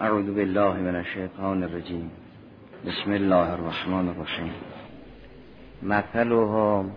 اعوذ 0.00 0.34
بالله 0.34 0.72
من 0.72 0.96
الشیطان 0.96 1.62
الرجیم. 1.62 2.10
بسم 2.86 3.12
الله 3.12 3.52
الرحمن 3.52 4.08
الرحیم. 4.08 4.52
مثلهم 5.82 6.90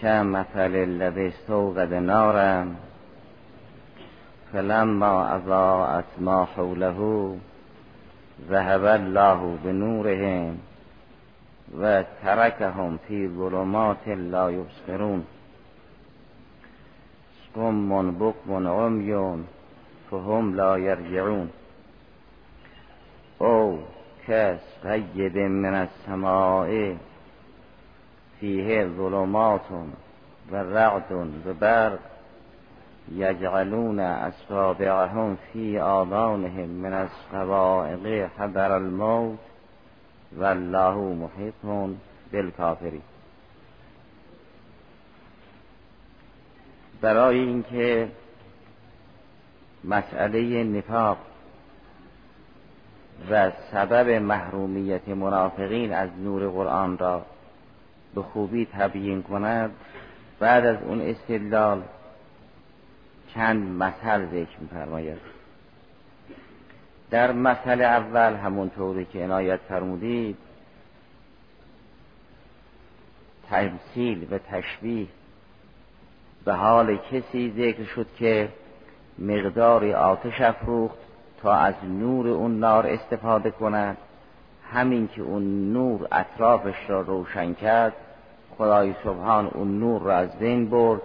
كمثل 0.00 0.74
الذي 0.74 1.28
استوقد 1.28 1.94
نارا 1.94 2.66
فلما 4.52 5.34
اضاءت 5.34 6.04
ما 6.18 6.44
حوله 6.44 7.36
ذهب 8.48 8.84
الله 8.84 9.58
بنورهم 9.64 10.58
و 11.78 12.02
ترکهم 12.22 12.98
فی 13.08 13.28
ظلمات 13.28 14.08
لا 14.08 14.50
یبصرون. 14.50 15.22
صم 17.54 18.10
بکم 18.18 18.66
عمیون 18.66 19.44
فهم 20.10 20.54
لا 20.54 20.78
یرجعون. 20.78 21.50
او 23.40 23.78
كصيب 24.26 25.36
من 25.36 25.74
السماء 25.74 26.96
فيه 28.40 28.84
ظلمات 28.84 29.70
و 30.52 30.56
رعد 30.56 31.12
و 31.12 31.52
برق 31.60 31.98
یجعلون 33.12 34.00
اصابعهم 34.00 35.36
فی 35.52 35.78
آذانهم 35.78 36.68
من 36.68 36.92
الصواعق 36.92 38.06
حذر 38.38 38.72
الموت 38.72 39.38
والله 40.38 40.94
محیط 40.94 41.54
بالکافرین. 42.32 43.02
برای 47.00 47.38
اینکه 47.38 48.08
مسئله 49.84 50.64
نفاق 50.64 51.29
و 53.30 53.50
سبب 53.72 54.08
محرومیت 54.08 55.08
منافقین 55.08 55.92
از 55.92 56.10
نور 56.18 56.48
قرآن 56.48 56.98
را 56.98 57.22
به 58.14 58.22
خوبی 58.22 58.68
تبیین 58.72 59.22
کند. 59.22 59.70
بعد 60.38 60.66
از 60.66 60.82
اون 60.82 61.00
استدلال 61.00 61.82
چند 63.34 63.82
مثل 63.82 64.26
ذکر 64.26 64.58
میفرماید. 64.60 65.18
در 67.10 67.32
مثل 67.32 67.80
اول 67.80 68.34
همونطوری 68.34 69.04
که 69.04 69.24
عنایت 69.24 69.60
فرمودید 69.68 70.36
تمثیل 73.50 74.26
و 74.30 74.38
تشبیه 74.38 75.06
به 76.44 76.52
حال 76.54 76.96
کسی 76.96 77.52
ذکر 77.56 77.84
شد 77.84 78.06
که 78.18 78.48
مقداری 79.18 79.94
آتش 79.94 80.40
افروخت 80.40 80.98
تا 81.42 81.52
از 81.54 81.74
نور 81.84 82.28
اون 82.28 82.58
نار 82.58 82.86
استفاده 82.86 83.50
کند. 83.50 83.96
همین 84.72 85.08
که 85.08 85.22
اون 85.22 85.72
نور 85.72 86.08
اطرافش 86.12 86.74
را 86.88 87.00
روشن 87.00 87.54
کرد 87.54 87.92
خدای 88.58 88.94
سبحان 89.04 89.46
اون 89.46 89.78
نور 89.78 90.02
را 90.02 90.16
از 90.16 90.38
بین 90.38 90.70
برد 90.70 91.00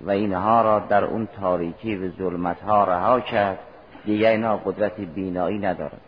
و 0.00 0.10
اینها 0.10 0.62
را 0.62 0.78
در 0.78 1.04
اون 1.04 1.28
تاریکی 1.40 1.96
و 1.96 2.10
ظلمت 2.10 2.60
ها 2.60 2.84
رها 2.84 3.20
کرد. 3.20 3.58
دیگه 4.04 4.28
اینا 4.28 4.56
قدرت 4.56 5.00
بینایی 5.00 5.58
ندارد 5.58 6.00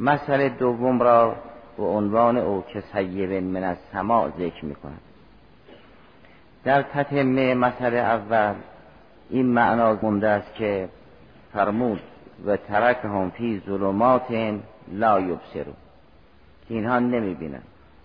مسئله 0.00 0.48
دوم 0.48 1.02
را 1.02 1.34
به 1.76 1.82
عنوان 1.82 2.36
او 2.36 2.64
که 2.72 2.82
سیب 2.92 3.32
من 3.32 3.64
از 3.64 3.76
سما 3.92 4.28
ذکر 4.38 4.64
می 4.64 4.74
کند 4.74 5.00
در 6.64 6.82
تتمه 6.82 7.54
مسئله 7.54 7.96
اول 7.96 8.54
این 9.30 9.46
معنا 9.46 9.94
گنده 9.94 10.28
است 10.28 10.54
که 10.54 10.88
فرمود 11.52 12.00
و 12.46 12.56
ترک 12.56 12.98
هم 13.04 13.30
فی 13.30 13.62
ظلمات 13.66 14.58
لا 14.92 15.20
یبصرون. 15.20 15.74
که 16.68 16.74
اینها 16.74 16.98
نمی 16.98 17.34
بینن 17.34 17.62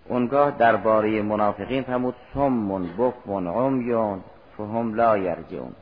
اونگاه 0.07 0.51
درباره 0.51 1.21
منافقین 1.21 1.83
فرمود 1.83 2.15
سمون 2.33 2.89
بکمون 2.97 3.47
عمیون 3.47 4.21
فهم 4.57 4.95
لا 4.95 5.17
یرجعون. 5.17 5.73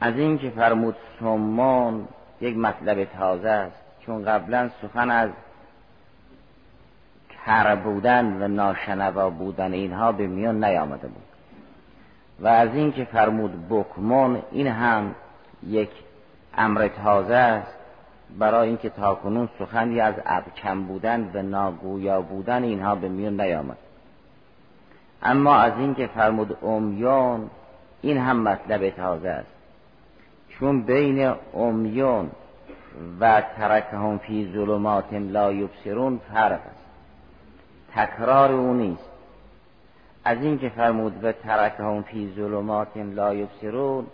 از 0.00 0.14
این 0.16 0.38
که 0.38 0.50
فرمود 0.50 0.96
سمان 1.20 2.08
یک 2.40 2.56
مطلب 2.56 3.04
تازه 3.04 3.48
است 3.48 3.76
چون 4.06 4.24
قبلا 4.24 4.70
سخن 4.82 5.10
از 5.10 5.30
کر 7.46 7.76
بودن 7.76 8.42
و 8.42 8.48
ناشنوا 8.48 9.30
بودن 9.30 9.72
اینها 9.72 10.12
به 10.12 10.26
میان 10.26 10.64
نیامده 10.64 11.08
بود. 11.08 11.22
و 12.40 12.46
از 12.46 12.74
این 12.74 12.92
که 12.92 13.04
فرمود 13.04 13.68
بکمون 13.68 14.42
این 14.52 14.66
هم 14.66 15.14
یک 15.66 15.90
امر 16.54 16.88
تازه 16.88 17.34
است. 17.34 17.76
برای 18.38 18.68
اینکه 18.68 18.90
تاکنون 18.90 19.48
سخنی 19.58 20.00
از 20.00 20.14
ابکم 20.26 20.82
بودن 20.84 21.30
و 21.34 21.42
ناگویا 21.42 22.20
بودن 22.20 22.62
اینها 22.62 22.94
به 22.94 23.08
میون 23.08 23.40
نیامد. 23.40 23.78
اما 25.22 25.56
از 25.56 25.72
اینکه 25.78 26.06
فرمود 26.06 26.58
امیون 26.62 27.50
این 28.02 28.18
هم 28.18 28.42
مطلب 28.42 28.90
تازه 28.90 29.28
است. 29.28 29.52
چون 30.48 30.82
بین 30.82 31.34
امیون 31.54 32.30
و 33.20 33.42
ترکهم 33.56 34.18
فی 34.18 34.52
ظلمات 34.54 35.12
لا 35.12 35.52
یبصرون 35.52 36.20
فرق 36.32 36.52
است. 36.52 36.86
تکرار 37.94 38.52
او 38.52 38.74
نیست. 38.74 39.10
از 40.24 40.38
اینکه 40.42 40.68
فرمود 40.68 41.24
و 41.24 41.32
ترکهم 41.32 42.02
فی 42.02 42.32
ظلمات 42.36 42.96
لا 42.96 43.34
یبصرون 43.34 44.06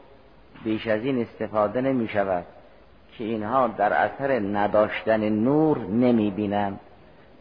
بیش 0.64 0.86
از 0.86 1.04
این 1.04 1.20
استفاده 1.20 1.80
نمی 1.80 2.08
شود 2.08 2.44
که 3.18 3.24
اینها 3.24 3.68
در 3.68 3.92
اثر 3.92 4.38
نداشتن 4.38 5.28
نور 5.28 5.78
نمی 5.78 6.30
بینن 6.30 6.76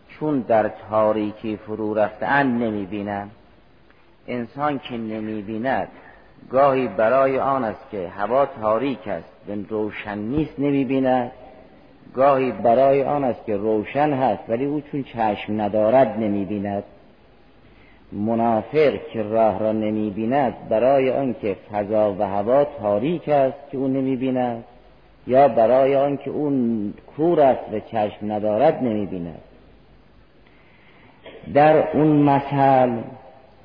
چون 0.10 0.40
در 0.40 0.72
تاریکی 0.90 1.58
فرو 1.58 1.94
رفتن 1.94 2.48
نمی 2.48 2.86
بینن 2.86 3.30
انسان 4.28 4.80
که 4.80 4.98
نمی 4.98 5.42
بیند 5.42 5.88
گاهی 6.50 6.88
برای 6.88 7.40
آن 7.40 7.64
است 7.64 7.90
که 7.92 8.08
هوا 8.08 8.46
تاریک 8.46 9.08
است 9.08 9.34
و 9.48 9.52
روشن 9.70 10.18
نیست 10.18 10.60
نمی 10.60 10.86
بیند. 10.86 11.32
گاهی 12.14 12.52
برای 12.52 13.04
آن 13.04 13.24
است 13.24 13.46
که 13.46 13.58
روشن 13.58 14.14
هست 14.14 14.50
ولی 14.50 14.66
او 14.66 14.82
چون 14.82 15.04
چشم 15.04 15.62
ندارد 15.62 16.08
نمی 16.08 16.46
بیند. 16.46 16.84
منافق 18.12 18.94
که 19.14 19.24
راه 19.24 19.60
را 19.60 19.72
نمی 19.72 20.10
بیند 20.10 20.54
برای 20.70 21.12
آنکه 21.12 21.56
فضا 21.72 22.16
و 22.20 22.28
هوا 22.28 22.64
تاریک 22.64 23.30
است 23.30 23.58
که 23.72 23.78
او 23.78 23.88
نمی 23.88 24.16
بیند 24.16 24.64
یا 25.28 25.48
برای 25.48 25.96
آنکه 25.96 26.32
اون 26.32 26.94
کور 27.18 27.42
است 27.42 27.74
و 27.74 27.80
چشم 27.80 28.32
ندارد 28.32 28.84
نمی 28.84 29.06
بیند 29.06 29.42
در 31.54 31.98
اون 31.98 32.08
مثل 32.08 33.02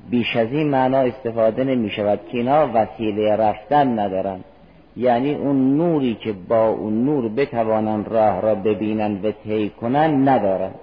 بیش 0.09 0.35
از 0.35 0.47
این 0.51 0.69
معنا 0.69 0.97
استفاده 0.97 1.63
نمی 1.63 1.89
شود 1.89 2.19
که 2.31 2.37
اینا 2.37 2.69
وسیله 2.73 3.35
رفتن 3.35 3.99
ندارند. 3.99 4.43
یعنی 4.97 5.33
اون 5.33 5.77
نوری 5.77 6.15
که 6.15 6.33
با 6.33 6.67
اون 6.67 7.05
نور 7.05 7.29
بتوانند 7.29 8.07
راه 8.07 8.41
را 8.41 8.55
ببینند 8.55 9.25
و 9.25 9.31
طی 9.31 9.69
کنند 9.69 10.29
ندارند. 10.29 10.75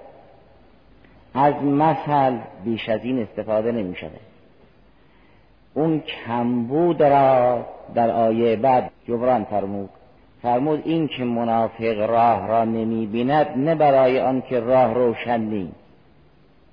از 1.33 1.63
مثل 1.63 2.37
بیش 2.63 2.89
از 2.89 2.99
این 3.03 3.21
استفاده 3.21 3.71
نمی 3.71 3.95
شود. 3.95 4.19
اون 5.73 5.99
کمبود 5.99 7.03
را 7.03 7.65
در 7.95 8.09
آیه 8.09 8.55
بعد 8.55 8.91
جبران 9.07 9.43
فرمود. 9.43 9.89
فرمود 10.41 10.81
این 10.85 11.07
که 11.07 11.23
منافق 11.23 12.09
راه 12.09 12.47
را 12.47 12.65
نمی 12.65 13.05
بیند 13.05 13.47
نه 13.55 13.75
برای 13.75 14.19
آن 14.19 14.41
که 14.41 14.59
راه 14.59 14.93
روشن 14.93 15.39
نیست 15.39 15.75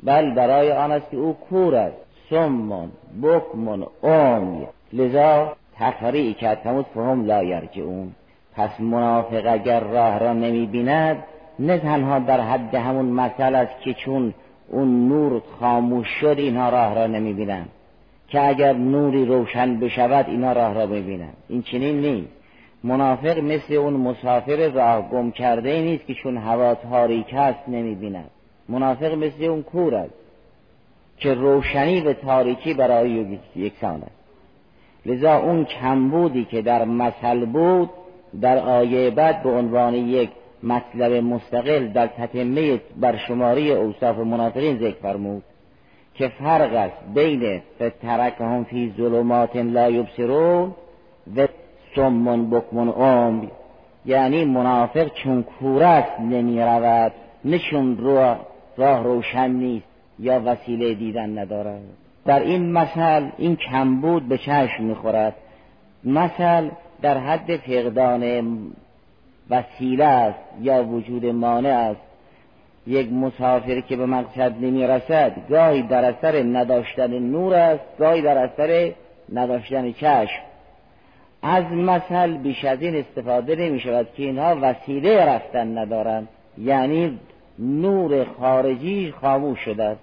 بل 0.02 0.34
برای 0.34 0.72
آن 0.72 0.92
است 0.92 1.10
که 1.10 1.16
او 1.16 1.32
کور 1.32 1.74
است. 1.74 1.96
سمون 2.30 2.90
بکمون 3.22 3.86
اومی 4.02 4.66
لذا 4.92 5.56
تفریع 5.78 6.32
کرد 6.32 6.58
فرمود 6.58 6.86
فهم 6.94 7.24
لا 7.24 7.42
یرجعون. 7.42 8.12
پس 8.54 8.80
منافق 8.80 9.46
اگر 9.46 9.80
راه 9.80 10.18
را 10.18 10.32
نمی 10.32 10.66
بیند 10.66 11.24
نه 11.58 11.78
تنها 11.78 12.18
در 12.18 12.40
حد 12.40 12.74
همون 12.74 13.04
مثل 13.04 13.54
است 13.54 13.80
که 13.80 13.94
چون 13.94 14.34
اون 14.68 15.08
نور 15.08 15.42
خاموش 15.60 16.06
شد 16.20 16.34
اینها 16.38 16.68
راه 16.68 16.94
را 16.94 17.06
نمی 17.06 17.32
بینن 17.32 17.66
که 18.28 18.48
اگر 18.48 18.72
نوری 18.72 19.24
روشن 19.24 19.80
بشود 19.80 20.26
اینا 20.28 20.52
راه 20.52 20.74
را 20.74 20.86
ببینن 20.86 21.32
این 21.48 21.62
چنین 21.62 22.00
نیست. 22.00 22.28
منافق 22.84 23.38
مثل 23.38 23.74
اون 23.74 23.92
مسافر 23.92 24.68
راه 24.68 25.10
گم 25.10 25.30
کرده 25.30 25.80
نیست 25.80 26.06
که 26.06 26.14
چون 26.14 26.36
هوا 26.36 26.74
تاریک 26.74 27.34
است 27.34 27.68
نمی 27.68 27.94
بیند 27.94 28.30
منافق 28.68 29.12
مثل 29.12 29.44
اون 29.44 29.62
کور 29.62 29.94
است 29.94 30.14
که 31.16 31.34
روشنی 31.34 32.00
و 32.00 32.12
تاریکی 32.12 32.74
برای 32.74 33.38
یکسان 33.56 34.02
است. 34.02 34.18
لذا 35.06 35.38
اون 35.38 35.64
کمبودی 35.64 36.44
که 36.44 36.62
در 36.62 36.84
مثل 36.84 37.44
بود 37.44 37.90
در 38.40 38.58
آیه 38.58 39.10
بعد 39.10 39.42
به 39.42 39.50
عنوان 39.50 39.94
یک 39.94 40.30
مطلب 40.62 41.12
مستقل 41.12 41.88
در 41.88 42.06
تتمه 42.06 42.80
بر 42.96 43.16
شماری 43.16 43.72
اوصاف 43.72 44.18
منافقین 44.18 44.78
ذکر 44.78 44.96
فرمود 45.02 45.42
که 46.14 46.28
فرق 46.28 46.74
است 46.74 46.96
بین 47.14 47.62
ترکهم 48.02 48.64
فی 48.64 48.94
ظلمات 48.96 49.56
لا 49.56 49.90
یبصرون 49.90 50.74
و 51.36 51.48
سمون 51.96 52.50
بکمون 52.50 52.88
عمر. 52.88 53.44
یعنی 54.06 54.44
منافق 54.44 55.14
چون 55.14 55.42
کورست 55.42 56.20
نمی 56.20 56.60
رود 56.60 57.12
نه 57.44 57.58
چون 57.58 57.98
راه 58.76 59.02
روشن 59.02 59.50
نیست 59.50 59.86
یا 60.18 60.42
وسیله 60.44 60.94
دیدن 60.94 61.38
ندارد. 61.38 61.80
در 62.24 62.40
این 62.40 62.72
مثل 62.72 63.30
این 63.38 63.56
کمبود 63.56 64.28
به 64.28 64.38
چشم 64.38 64.84
می‌خورد. 64.84 65.34
مثل 66.04 66.68
در 67.02 67.18
حد 67.18 67.56
فقدان 67.56 68.42
وسیله 69.50 70.04
است 70.04 70.38
یا 70.60 70.84
وجود 70.84 71.26
مانع 71.26 71.68
است. 71.68 72.00
یک 72.86 73.12
مسافر 73.12 73.80
که 73.80 73.96
به 73.96 74.06
مقصد 74.06 74.52
نمی 74.60 74.86
رسد 74.86 75.32
گاهی 75.50 75.82
در 75.82 76.04
اثر 76.04 76.42
نداشتن 76.42 77.18
نور 77.18 77.54
است 77.54 77.84
گاهی 77.98 78.22
در 78.22 78.38
اثر 78.38 78.92
نداشتن 79.32 79.92
چشم. 79.92 80.42
از 81.42 81.64
مثل 81.64 82.36
بیش 82.36 82.64
از 82.64 82.82
این 82.82 82.96
استفاده 82.96 83.56
نمی 83.56 83.80
شود 83.80 84.06
که 84.16 84.22
اینها 84.22 84.56
وسیله 84.62 85.24
رفتن 85.24 85.78
ندارند 85.78 86.28
یعنی 86.58 87.18
نور 87.58 88.24
خارجی 88.24 89.14
خاموش 89.20 89.58
شده 89.58 89.84
است. 89.84 90.00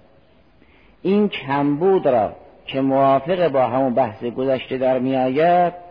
این 1.02 1.28
کمبود 1.28 2.08
را 2.08 2.32
که 2.66 2.80
موافق 2.80 3.48
با 3.48 3.66
همون 3.66 3.94
بحث 3.94 4.24
گذشته 4.24 4.78
در 4.78 4.98
می 4.98 5.16
آید 5.16 5.85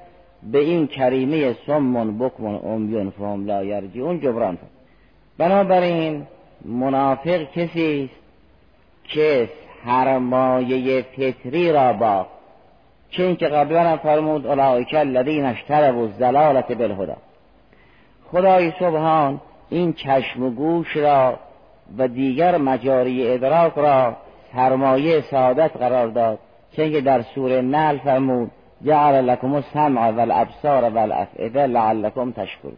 به 0.52 0.60
این 0.60 0.88
کریمه 0.88 1.56
سمون 1.68 2.18
بکمون 2.18 2.56
امیون 2.56 3.10
فهم 3.10 3.46
لا 3.46 3.82
اون 3.96 4.20
جبران 4.20 4.58
بنابراین 5.38 6.28
منافق 6.66 7.52
کسی 7.52 8.10
است 8.10 8.22
که 9.04 9.50
سرمایه 9.86 11.02
فطری 11.02 11.72
را 11.72 11.94
با 11.94 12.28
چه 13.10 13.24
اینکه 13.24 13.48
قبلا 13.48 13.98
فرمود 13.98 14.48
اولئک 14.48 14.94
الذین 14.94 15.46
اشتروا 15.46 16.02
الضلالة 16.02 16.76
بالهدى. 16.76 17.16
خدای 18.32 18.72
سبحان 18.80 19.42
این 19.70 19.94
چشم 19.94 20.44
و 20.44 20.50
گوش 20.50 20.98
را 20.98 21.40
و 21.98 22.08
دیگر 22.08 22.58
مجاری 22.58 23.32
ادراک 23.34 23.74
را 23.76 24.16
سرمایه 24.54 25.22
سعادت 25.22 25.78
قرار 25.78 26.08
داد. 26.08 26.40
اینکه 26.78 27.02
در 27.02 27.22
سوره 27.22 27.62
نل 27.62 27.98
فرمود 27.98 28.52
جعل 28.84 29.26
لکم 29.26 29.54
السمع 29.54 30.12
والابصار 30.12 30.84
والافئده 30.84 31.68
لعلکم 31.68 32.32
تشکرون. 32.32 32.76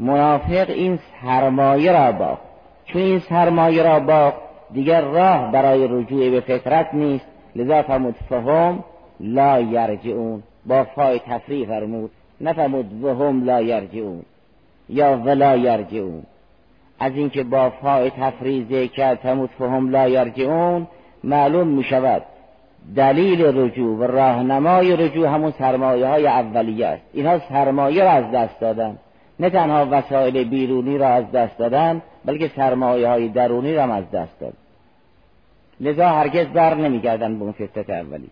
منافق 0.00 0.70
این 0.70 0.98
سرمایه 1.22 1.92
را 1.92 2.12
باخت. 2.12 2.42
چون 2.84 3.02
این 3.02 3.18
سرمایه 3.18 3.82
را 3.82 4.00
باخت 4.00 4.36
دیگر 4.72 5.00
راه 5.00 5.52
برای 5.52 5.88
رجوع 5.88 6.30
به 6.30 6.40
فطرت 6.40 6.94
نیست. 6.94 7.26
لذا 7.56 7.82
فرمود 7.82 8.14
فهم 8.28 8.84
لا 9.20 9.60
یرجعون. 9.60 10.42
با 10.66 10.84
فای 10.84 11.18
تفریح 11.18 11.68
فرمود 11.68 12.10
نفرمود 12.40 13.04
وهم 13.04 13.44
لا 13.44 13.62
یرجعون. 13.62 14.22
یا 14.88 15.18
ولا 15.24 15.56
یرجعون. 15.56 16.22
از 17.00 17.12
اینکه 17.14 17.42
با 17.42 17.70
فای 17.70 18.10
تفریح 18.10 18.66
ذکر 18.70 19.14
فرمود 19.14 19.50
فهم 19.58 19.90
لا 19.90 20.08
یرجعون 20.08 20.86
معلوم 21.24 21.68
می 21.68 21.84
شود 21.84 22.22
دلیل 22.96 23.42
رجوع 23.44 23.98
و 23.98 24.02
راهنمای 24.02 24.96
رجوع 24.96 25.28
همون 25.28 25.50
سرمایه 25.50 26.06
های 26.06 26.26
اولیه 26.26 26.86
است. 26.86 27.02
اینها 27.12 27.38
سرمایه 27.38 28.04
را 28.04 28.10
از 28.10 28.30
دست 28.30 28.60
دادن. 28.60 28.98
نه 29.40 29.50
تنها 29.50 29.88
وسایل 29.90 30.44
بیرونی 30.44 30.98
را 30.98 31.08
از 31.08 31.32
دست 31.32 31.58
دادن 31.58 32.02
بلکه 32.24 32.50
سرمایه 32.56 33.08
های 33.08 33.28
درونی 33.28 33.74
را 33.74 33.82
هم 33.82 33.90
از 33.90 34.10
دست 34.10 34.40
داد 34.40 34.52
لذا 35.80 36.08
هرگز 36.08 36.46
بر 36.46 36.74
نمیگردن 36.74 37.38
به 37.38 37.42
اون 37.42 37.52
فطرت 37.52 37.90
اولی. 37.90 38.28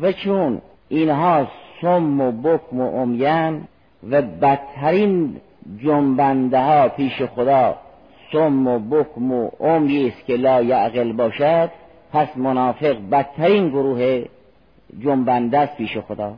و 0.00 0.12
چون 0.12 0.60
اینها 0.88 1.46
سم 1.80 2.20
و 2.20 2.32
بکم 2.32 2.80
و 2.80 3.00
امین 3.00 3.62
و 4.10 4.22
بدترین 4.22 5.36
جنبنده 5.82 6.58
ها 6.58 6.88
پیش 6.88 7.22
خدا 7.22 7.74
سم 8.32 8.66
و 8.66 8.78
بکم 8.78 9.32
و 9.32 9.50
امی 9.60 10.08
است 10.08 10.26
که 10.26 10.36
لا 10.36 10.62
یعقل 10.62 11.12
باشد 11.12 11.70
پس 12.12 12.28
منافق 12.36 12.96
بدترین 13.12 13.68
گروه 13.68 14.24
جنبنده 15.00 15.58
است 15.58 15.76
پیش 15.76 15.98
خدا. 15.98 16.34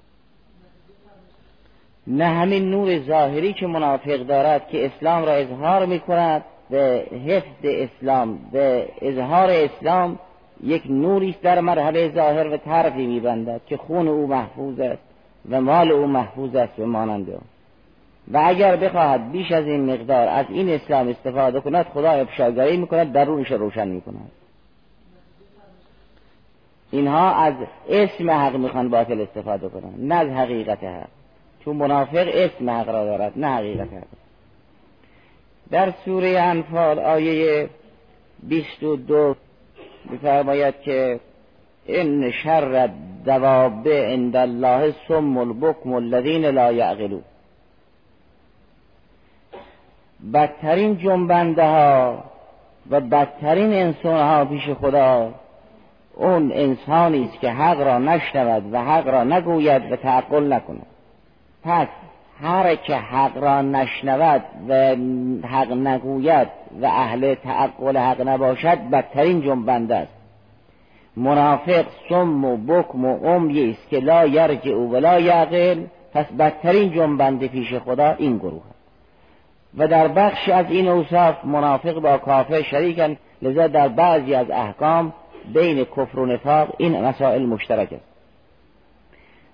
نه 2.07 2.25
همین 2.25 2.71
نور 2.71 2.99
ظاهری 2.99 3.53
که 3.53 3.67
منافق 3.67 4.17
دارد 4.17 4.69
که 4.69 4.87
اسلام 4.87 5.25
را 5.25 5.33
اظهار 5.33 5.87
می 5.87 6.01
کند 6.01 6.45
به 6.71 7.07
حفظ 7.27 7.65
اسلام 7.65 8.39
به 8.53 8.89
اظهار 9.03 9.51
اسلام 9.51 10.19
یک 10.65 10.83
نوری 10.91 11.37
در 11.43 11.61
مرحله 11.61 12.13
ظاهر 12.15 12.49
و 12.49 12.57
طرفی 12.57 13.07
میبندد 13.07 13.61
که 13.67 13.77
خون 13.77 14.09
او 14.09 14.27
محفوظ 14.27 14.81
است 14.81 15.03
و 15.51 15.61
مال 15.61 15.93
او 15.93 16.07
محفوظ 16.07 16.55
است 16.55 16.79
و 16.79 16.87
مانند 16.87 17.29
و 18.33 18.39
اگر 18.45 18.77
بخواهد 18.77 19.33
بیش 19.33 19.53
از 19.53 19.67
این 19.67 19.93
مقدار 19.93 20.29
از 20.29 20.47
این 20.49 20.71
اسلام 20.71 21.09
استفاده 21.09 21.61
کند 21.61 21.87
خدا 21.87 22.11
افشاگری 22.11 22.77
می‌کند 22.77 23.13
درونش 23.13 23.53
روشن 23.53 23.89
می‌کند. 23.89 24.31
اینها 26.91 27.35
از 27.35 27.55
اسم 27.89 28.31
حق 28.31 28.57
می‌خوان 28.57 28.89
باطل 28.89 29.21
استفاده 29.21 29.69
کنند 29.69 29.95
نه 29.99 30.15
از 30.15 30.29
حقیقت 30.29 30.85
حق. 30.85 31.09
چون 31.65 31.77
منافق 31.77 32.29
اسم 32.35 32.71
حق 32.71 32.89
را 32.89 33.05
دارد 33.05 33.33
نه 33.37 33.47
حقیقت 33.47 33.93
حق. 33.93 34.07
در 35.71 35.93
سوره 36.05 36.41
انفال 36.41 36.99
آیه 36.99 37.69
22 38.43 39.37
میفرماید 40.11 40.81
که 40.81 41.21
ان 41.89 42.31
شر 42.31 42.91
دواب 43.25 43.89
عند 43.89 44.37
الله 44.37 44.95
سم 45.09 45.39
البکم 45.39 45.93
الذین 45.93 46.45
لا 46.45 46.73
یعقلون. 46.73 47.23
بدترین 50.33 50.99
جنبنده 50.99 51.65
ها 51.65 52.25
و 52.91 53.01
بدترین 53.01 53.73
انسان 53.73 54.21
ها 54.21 54.45
پیش 54.45 54.69
خدا 54.71 55.35
اون 56.21 56.53
انسانی 56.53 57.25
است 57.25 57.41
که 57.41 57.51
حق 57.51 57.81
را 57.81 57.99
نشنود 57.99 58.73
و 58.73 58.85
حق 58.85 59.09
را 59.09 59.25
نگوید 59.25 59.93
و 59.93 59.97
تعقل 59.97 60.53
نکند. 60.53 60.87
پس 61.65 61.89
هر 62.43 62.75
که 62.75 62.97
حق 62.97 63.39
را 63.39 63.63
نشنود 63.63 64.43
و 64.69 64.97
حق 65.47 65.73
نگوید 65.73 66.49
و 66.81 66.87
اهل 66.87 67.35
تعقل 67.35 67.97
حق 67.97 68.29
نباشد 68.29 68.79
بدترین 68.93 69.43
جنبنده 69.43 69.97
است. 69.97 70.13
منافق 71.17 71.85
سم 72.09 72.45
و 72.45 72.57
بکم 72.57 73.05
و 73.05 73.17
عمی 73.17 73.71
است 73.71 73.89
که 73.89 74.01
لا 74.01 74.27
یرجع 74.27 74.75
و 74.75 74.97
لا 74.97 75.21
یعقل. 75.21 75.85
پس 76.15 76.27
بدترین 76.27 76.93
جنبنده 76.93 77.49
پیش 77.49 77.75
خدا 77.75 78.15
این 78.19 78.39
گروه 78.39 78.63
است. 78.71 78.81
و 79.79 79.89
در 79.89 80.09
بخش 80.09 80.49
از 80.49 80.67
این 80.69 80.89
اوصاف 80.89 81.45
منافق 81.45 81.95
با 82.01 82.19
کافر 82.19 82.63
شریکن 82.63 83.17
لذا 83.43 83.67
در 83.67 83.89
بعضی 83.89 84.35
از 84.35 84.51
احکام 84.51 85.13
بین 85.55 85.85
کفر 85.85 86.19
و 86.19 86.27
نفاق 86.27 86.75
این 86.79 87.05
مسائل 87.05 87.43
مشترک 87.43 87.93
است. 87.93 88.05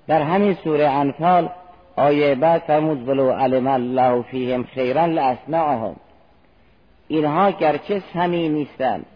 در 0.07 0.23
همین 0.23 0.55
سوره 0.55 0.89
انفال 0.89 1.49
آیه 1.97 2.35
بعد 2.35 2.61
فرمود 2.61 3.09
ولو 3.09 3.31
علم 3.31 3.67
الله 3.67 4.23
فیهم 4.23 4.65
خیرا 4.65 5.07
لاسمعهم. 5.07 5.97
اینها 7.09 7.51
گرچه 7.51 8.03
سمی 8.15 8.49
نیستند 8.49 9.07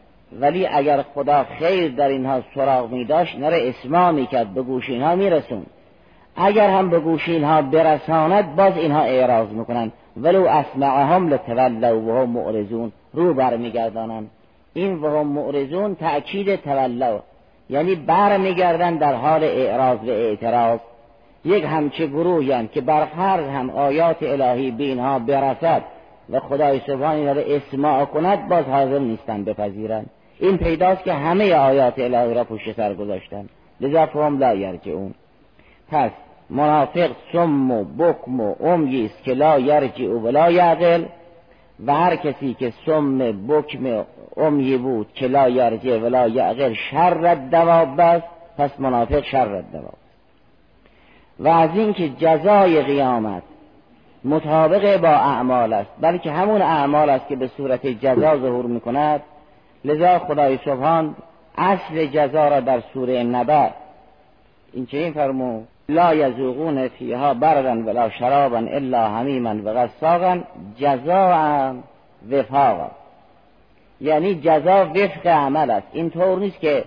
ولی 0.40 0.66
اگر 0.66 1.02
خدا 1.02 1.44
خیر 1.58 1.94
در 1.94 2.08
اینها 2.08 2.42
سراغ 2.54 2.90
می 2.90 3.04
داشت 3.04 3.38
نره 3.38 3.68
اسما 3.68 4.12
می 4.12 4.26
کرد 4.26 4.54
به 4.54 4.62
گوش 4.62 4.88
اینها 4.88 5.14
می 5.14 5.30
رسون 5.30 5.66
اگر 6.36 6.70
هم 6.70 6.90
به 6.90 7.00
گوش 7.00 7.28
اینها 7.28 7.62
برساند 7.62 8.56
باز 8.56 8.76
اینها 8.76 9.02
اعراض 9.02 9.48
می‌کنند. 9.48 9.92
ولو 10.16 10.46
اسمعهم 10.46 11.28
لتولوا 11.28 12.00
و 12.00 12.12
هم 12.12 12.30
معرضون. 12.30 12.92
رو 13.12 13.34
برمیگردانند. 13.34 14.30
این 14.74 14.98
و 14.98 15.18
هم 15.18 15.26
معرضون 15.26 15.94
تأکید 15.94 16.56
تولوا 16.56 17.20
یعنی 17.70 17.94
برمیگردن 17.94 18.96
در 18.96 19.14
حال 19.14 19.44
اعراض 19.44 19.98
و 19.98 20.10
اعتراض. 20.10 20.80
یک 21.44 21.64
همچه 21.64 22.06
گروهی 22.06 22.68
که 22.68 22.80
برفرض 22.80 23.44
هم 23.44 23.70
آیات 23.70 24.22
الهی 24.22 24.70
به 24.70 24.84
اینها 24.84 25.18
برسد 25.18 25.82
و 26.30 26.40
خدای 26.40 26.80
سبحان 26.86 27.26
را 27.26 27.42
اسماع 27.42 28.04
کند 28.04 28.48
باز 28.48 28.64
حاضر 28.64 28.98
نیستن 28.98 29.44
بپذیرند. 29.44 30.10
این 30.38 30.58
پیداست 30.58 31.04
که 31.04 31.12
همه 31.12 31.54
آیات 31.54 31.98
الهی 31.98 32.34
را 32.34 32.44
پشت 32.44 32.76
سر 32.76 32.94
گذاشتن 32.94 33.46
لذا 33.80 34.06
فهم 34.06 34.38
لا 34.38 34.54
یرجعون. 34.54 35.14
پس 35.90 36.10
منافق 36.50 37.10
سم 37.32 37.70
و 37.70 37.84
بکم 37.84 38.40
و 38.40 38.54
امی 38.60 39.04
است 39.04 39.24
که 39.24 39.34
لا 39.34 39.58
یرجع 39.58 40.08
و 40.08 40.28
لا 40.28 40.50
یعقل. 40.50 41.04
و 41.86 41.94
هر 41.94 42.16
کسی 42.16 42.54
که 42.54 42.72
سم 42.86 43.18
بکم 43.48 44.04
امی 44.40 44.76
بود 44.76 45.12
که 45.14 45.26
لا 45.26 45.48
یرجع 45.48 45.98
و 45.98 46.06
لا 46.06 46.28
یعقل 46.28 46.74
شر 46.90 47.34
دواب 47.34 48.00
است 48.00 48.26
پس 48.58 48.70
منافق 48.80 49.24
شر 49.24 49.60
دواب. 49.72 49.94
و 51.38 51.48
از 51.48 51.70
اینکه 51.74 52.08
جزای 52.08 52.82
قیامت 52.82 53.42
مطابق 54.24 55.00
با 55.00 55.08
اعمال 55.08 55.72
است 55.72 55.90
بلکه 56.00 56.30
همون 56.30 56.62
اعمال 56.62 57.10
است 57.10 57.28
که 57.28 57.36
به 57.36 57.50
صورت 57.56 57.86
جزا 57.86 58.36
ظهور 58.36 58.66
می‌کند 58.66 59.22
لذا 59.84 60.18
خدای 60.18 60.58
سبحان 60.64 61.14
اصل 61.58 62.06
جزا 62.06 62.48
را 62.48 62.60
در 62.60 62.82
سوره 62.94 63.22
نبع 63.22 63.68
این 64.72 64.86
چه 64.86 64.98
این 64.98 65.12
فرمود 65.12 65.68
لا 65.88 66.14
یذوقون 66.14 66.88
فیها 66.88 67.34
بردا 67.34 67.82
ولا 67.86 68.10
شرابا 68.10 68.58
الا 68.58 69.08
حمیما 69.08 69.54
و 69.64 69.74
غساقا 69.74 70.40
جزاء 70.78 71.72
وفاقا. 72.30 72.90
یعنی 74.00 74.34
جزا 74.34 74.86
وفق 74.94 75.26
عمل 75.26 75.70
است. 75.70 75.86
این 75.92 76.10
طور 76.10 76.38
نیست 76.38 76.60
که 76.60 76.84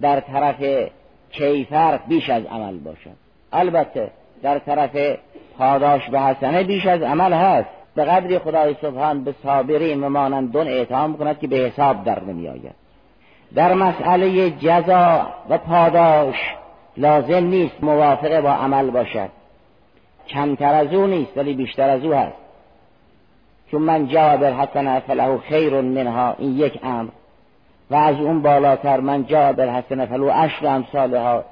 در 0.00 0.20
طرف 0.20 0.88
کیفر 1.30 2.00
بیش 2.08 2.30
از 2.30 2.44
عمل 2.44 2.78
باشد. 2.78 3.16
البته 3.52 4.10
در 4.42 4.58
طرف 4.58 5.18
پاداش 5.58 6.10
به 6.10 6.20
حسنه 6.20 6.62
بیش 6.62 6.86
از 6.86 7.02
عمل 7.02 7.32
هست. 7.32 7.68
به 7.94 8.04
قدری 8.04 8.38
خدای 8.38 8.76
سبحان 8.82 9.24
به 9.24 9.34
صابرین 9.42 10.04
و 10.04 10.08
مانندون 10.08 10.68
اعتام 10.68 11.16
کند 11.16 11.38
که 11.38 11.46
به 11.46 11.56
حساب 11.56 12.04
در 12.04 12.22
نمی 12.24 12.48
آید 12.48 12.74
در 13.54 13.74
مسئله 13.74 14.50
جزا 14.50 15.26
و 15.48 15.58
پاداش 15.58 16.36
لازم 16.96 17.44
نیست 17.44 17.74
موافقه 17.82 18.40
با 18.40 18.50
عمل 18.52 18.90
باشد. 18.90 19.28
کمتر 20.28 20.74
از 20.74 20.94
او 20.94 21.06
نیست 21.06 21.38
ولی 21.38 21.54
بیشتر 21.54 21.88
از 21.88 22.04
او 22.04 22.12
هست. 22.12 22.45
چون 23.70 23.82
من 23.82 24.06
جا 24.06 24.36
بالحسنه 24.36 25.00
فله 25.00 25.38
خیر 25.38 25.80
منها 25.80 26.34
این 26.38 26.56
یک 26.56 26.80
امر. 26.82 27.08
و 27.90 27.94
از 27.94 28.16
اون 28.16 28.42
بالاتر 28.42 29.00
من 29.00 29.26
جا 29.26 29.52
بالحسنه 29.52 30.06
فلو 30.06 30.30
عشر 30.30 30.66
امثالها 30.66 31.44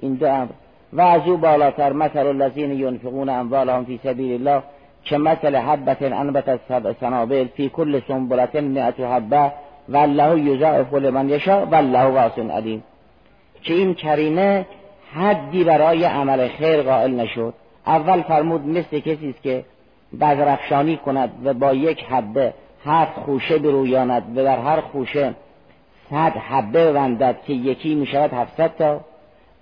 این 0.00 0.14
دو 0.14 0.26
امر. 0.26 0.48
و 0.92 1.00
از 1.00 1.22
او 1.26 1.36
بالاتر 1.36 1.92
مثل 1.92 2.26
الذین 2.26 2.70
ینفقون 2.70 3.28
اموالهم 3.28 3.84
فی 3.84 4.00
سبیل 4.02 4.32
الله 4.32 4.62
که 5.04 5.18
مثل 5.18 5.56
حبت 5.56 6.02
انبت 6.02 6.60
سبع 6.68 6.92
سنابل 7.00 7.46
فی 7.56 7.68
کل 7.68 8.00
سنبلت 8.08 8.56
مئت 8.56 9.00
حبه 9.00 9.52
و 9.88 9.96
الله 9.96 10.40
یضاعف 10.40 10.94
لمن 10.94 11.40
و 11.46 11.74
الله 11.74 12.04
واسع 12.04 12.42
علیم. 12.42 12.82
که 13.62 13.74
این 13.74 13.94
کریمه 13.94 14.66
حدی 15.14 15.64
برای 15.64 16.04
عمل 16.04 16.48
خیر 16.48 16.82
قائل 16.82 17.10
نشد. 17.10 17.54
اول 17.86 18.22
فرمود 18.22 18.66
مثل 18.66 18.98
کسی 18.98 19.30
است 19.30 19.42
که 19.42 19.64
بذرفشانی 20.20 20.96
کند 20.96 21.30
و 21.44 21.54
با 21.54 21.74
یک 21.74 22.04
حبه 22.04 22.54
هفت 22.84 23.20
خوشه 23.20 23.58
برویاند 23.58 24.38
و 24.38 24.44
در 24.44 24.58
هر 24.58 24.80
خوشه 24.80 25.34
صد 26.10 26.32
حبه 26.32 26.90
ببندد 26.90 27.36
که 27.46 27.52
یکی 27.52 27.94
می 27.94 28.06
شود 28.06 28.32
هفتصد 28.32 28.70
تا. 28.78 29.00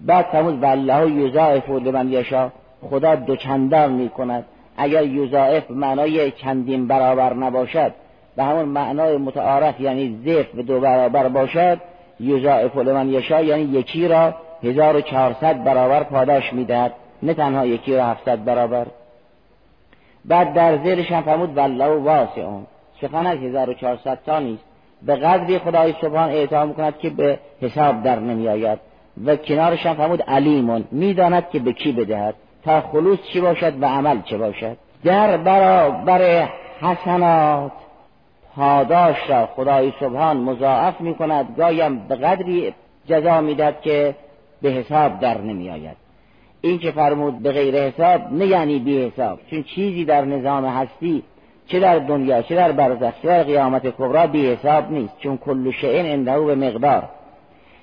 بعد 0.00 0.24
فرمود 0.24 0.62
والله 0.62 1.10
یضاعف 1.10 1.70
لمن 1.70 2.12
یشا 2.12 2.50
خدا 2.90 3.14
دو 3.14 3.36
چندان 3.36 3.92
می 3.92 4.08
کند 4.08 4.44
اگر 4.76 5.04
یضاعف 5.04 5.70
معنای 5.70 6.30
چندین 6.30 6.86
برابر 6.86 7.34
نباشد 7.34 7.92
به 8.36 8.44
همون 8.44 8.64
معنای 8.64 9.16
متعارف 9.16 9.80
یعنی 9.80 10.18
ضعف 10.24 10.46
به 10.46 10.62
دو 10.62 10.80
برابر 10.80 11.28
باشد 11.28 11.80
یضاعف 12.20 12.76
لمن 12.76 13.08
یشا 13.08 13.40
یعنی 13.40 13.62
یکی 13.62 14.08
را 14.08 14.34
1400 14.62 15.64
برابر 15.64 16.02
پاداش 16.02 16.52
می‌دهد. 16.52 16.92
نه 17.22 17.34
تنها 17.34 17.66
یکی 17.66 17.96
را 17.96 18.04
700 18.04 18.44
برابر. 18.44 18.86
بعد 20.28 20.54
در 20.54 20.76
زیرش 20.76 21.12
هم 21.12 21.22
فرمود 21.22 21.56
والله 21.56 21.86
واسعون. 21.86 22.66
سخن 23.00 23.26
از 23.26 23.38
1400 23.38 24.18
تا 24.26 24.38
نیست. 24.38 24.64
به 25.02 25.16
قدری 25.16 25.58
خدای 25.58 25.94
سبحان 26.00 26.30
اعطا 26.30 26.66
کند 26.66 26.98
که 26.98 27.10
به 27.10 27.38
حساب 27.60 28.02
در 28.02 28.18
نمی 28.18 28.48
آید 28.48 28.78
و 29.24 29.36
کنارش 29.36 29.86
هم 29.86 29.94
فرمود 29.94 30.22
علیمون. 30.22 30.84
می‌داند 30.90 31.50
که 31.50 31.58
به 31.58 31.72
کی 31.72 31.92
بدهد. 31.92 32.34
تا 32.64 32.80
خلوص 32.80 33.18
چی 33.32 33.40
باشد 33.40 33.82
و 33.82 33.86
عمل 33.86 34.22
چه 34.22 34.38
باشد. 34.38 34.76
در 35.04 35.36
برابر 35.36 36.48
حسنات 36.80 37.72
پاداش 38.56 39.30
را 39.30 39.46
خدای 39.46 39.92
سبحان 40.00 40.36
مضاعف 40.36 41.00
می 41.00 41.14
کند 41.14 41.54
گایم 41.56 41.98
به 41.98 42.16
قدری 42.16 42.74
جزا 43.06 43.40
می‌داد 43.40 43.80
که 43.80 44.14
به 44.62 44.68
حساب 44.70 45.20
در 45.20 45.38
نمی 45.40 45.70
آید 45.70 46.07
این 46.60 46.78
که 46.78 46.90
فرمود 46.90 47.38
به 47.38 47.52
غیر 47.52 47.76
حساب 47.76 48.32
نه 48.32 48.46
یعنی 48.46 48.78
بی 48.78 49.04
حساب. 49.04 49.38
چون 49.50 49.62
چیزی 49.62 50.04
در 50.04 50.24
نظام 50.24 50.64
هستی 50.64 51.22
چه 51.66 51.80
در 51.80 51.98
دنیا 51.98 52.42
چه 52.42 52.54
در 52.54 52.72
برزخ 52.72 53.12
چه 53.22 53.28
در 53.28 53.42
قیامت 53.42 53.86
کبرا 53.86 54.26
بی 54.26 54.46
حساب 54.46 54.92
نیست. 54.92 55.18
چون 55.18 55.36
کل 55.36 55.70
شئن 55.70 56.06
انده 56.06 56.40
به 56.40 56.54
مقدار. 56.54 57.08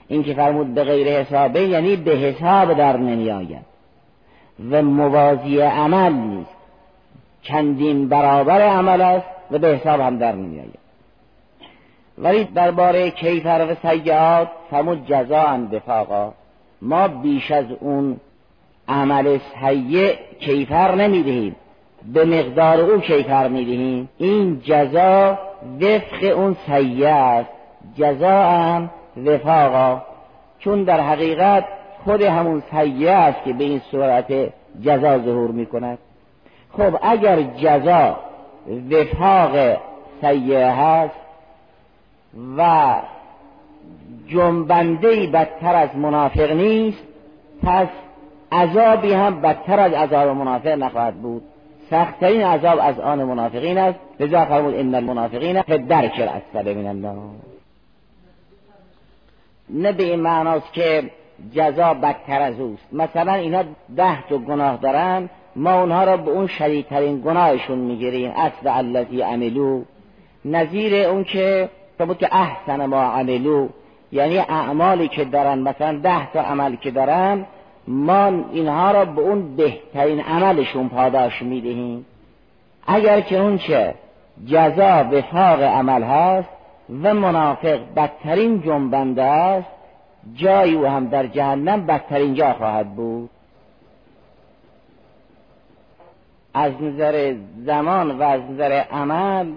این 0.08 0.24
که 0.24 0.34
فرمود 0.34 0.74
به 0.74 0.84
غیر 0.84 1.08
حسابه 1.08 1.62
یعنی 1.62 1.96
به 1.96 2.12
حساب 2.12 2.74
در 2.74 2.98
نمی 2.98 3.32
آید. 3.32 3.66
و 4.72 4.82
موازی 4.82 5.60
عمل 5.60 6.14
نیست. 6.14 6.56
چندین 7.42 8.10
برابر 8.10 8.62
عمل 8.62 9.02
است 9.02 9.28
و 9.52 9.58
به 9.58 9.68
حساب 9.68 10.00
هم 10.00 10.18
در 10.18 10.32
نمی 10.32 10.60
آید. 10.60 10.86
ولی 12.18 12.44
درباره 12.44 13.12
کیفر 13.12 13.68
و 13.70 13.90
سیعات 13.90 14.48
فرمود 14.72 15.06
جزا 15.08 15.58
دفاقا 15.72 16.34
ما 16.82 17.08
بیش 17.08 17.52
از 17.52 17.66
اون 17.80 18.20
عمل 18.88 19.38
سیع 19.62 20.14
کیفر 20.40 20.96
نمی‌دهیم. 20.96 21.56
به 22.14 22.26
مقدار 22.26 22.80
او 22.80 23.00
کیفر 23.00 23.48
می‌دهیم. 23.48 24.10
این 24.18 24.62
جزا 24.66 25.40
وفق 25.82 26.38
اون 26.38 26.56
سیع 26.66 27.08
است. 27.08 27.50
جزا 27.98 28.42
هم 28.42 28.90
وفاقا 29.26 30.02
چون 30.60 30.84
در 30.84 31.00
حقیقت 31.00 31.66
خود 32.06 32.22
همون 32.22 32.64
سیع 32.72 33.12
است 33.12 33.44
که 33.46 33.54
به 33.54 33.64
این 33.64 33.82
صورت 33.92 34.34
جزا 34.82 35.20
ظهور 35.20 35.52
می‌کند. 35.52 35.98
خب 36.78 37.00
اگر 37.02 37.42
جزا 37.42 38.18
وفاق 38.92 39.78
سیع 40.22 40.70
هست 40.70 41.16
و 42.58 42.96
جنبنده 44.28 45.28
بدتر 45.28 45.76
از 45.76 45.96
منافق 45.96 46.52
نیست 46.52 47.04
پس 47.64 47.88
عذابی 48.52 49.14
هم 49.14 49.42
بدتر 49.42 49.80
از 49.80 49.94
عذاب 49.94 50.30
منافق 50.38 50.68
نخواهد 50.68 51.16
بود. 51.16 51.44
سختترین 51.90 52.42
عذاب 52.42 52.80
از 52.82 53.00
آن 53.00 53.24
منافقین 53.24 53.78
است. 53.78 54.00
لذا 54.20 54.46
فرمود 54.46 54.76
ان 54.76 54.96
المنافقین 54.96 55.62
فی 55.62 55.74
الدرک 55.74 56.14
الاسفل 56.20 56.78
من 56.78 56.88
النار. 56.88 57.18
نه 59.70 59.92
به 59.92 60.04
این 60.04 60.20
معناست 60.20 60.74
که 60.74 61.04
جزا 61.54 61.94
بدتر 61.94 62.42
از 62.42 62.60
اوست. 62.60 62.94
مثلا 62.94 63.34
اینا 63.34 63.64
ده 63.98 64.28
تا 64.30 64.38
گناه 64.38 64.78
دارن 64.78 65.30
ما 65.56 65.80
اونها 65.80 66.04
را 66.04 66.18
به 66.18 66.32
اون 66.32 66.48
شدیدترین 66.48 67.22
گناهشون 67.22 67.78
می‌گیریم. 67.78 68.32
اصل 68.32 68.68
الذی 68.68 69.22
عملو. 69.22 69.84
نظیر 70.46 71.08
اون 71.08 71.24
که 71.24 71.70
بود 71.98 72.18
که 72.18 72.36
احسن 72.36 72.86
ما 72.86 73.02
عملو. 73.02 73.68
یعنی 74.12 74.38
اعمالی 74.38 75.08
که 75.08 75.26
دارن 75.26 75.60
مثلا 75.60 76.00
ده 76.04 76.32
تا 76.32 76.42
عمل 76.42 76.76
که 76.76 76.92
دارن 76.92 77.46
ما 77.88 78.26
اینها 78.52 78.92
را 78.92 79.06
به 79.06 79.22
اون 79.22 79.56
بهترین 79.56 80.20
عملشون 80.20 80.90
پاداش 80.90 81.42
می‌دهیم. 81.42 82.06
اگر 82.88 83.22
که 83.22 83.40
اون 83.40 83.58
چه 83.58 83.94
جزا 84.46 85.04
وفاق 85.12 85.62
عمل 85.62 86.04
هست 86.04 86.50
و 87.04 87.14
منافق 87.14 87.80
بدترین 87.96 88.62
جنبنده 88.62 89.24
است 89.24 89.68
جایی 90.34 90.76
او 90.76 90.86
هم 90.86 91.08
در 91.08 91.28
جهنم 91.28 91.86
بدترین 91.86 92.34
جا 92.34 92.54
خواهد 92.54 92.96
بود. 92.96 93.30
از 96.54 96.82
نظر 96.82 97.36
زمان 97.66 98.12
و 98.12 98.24
از 98.24 98.42
نظر 98.52 98.72
عمل 98.72 99.52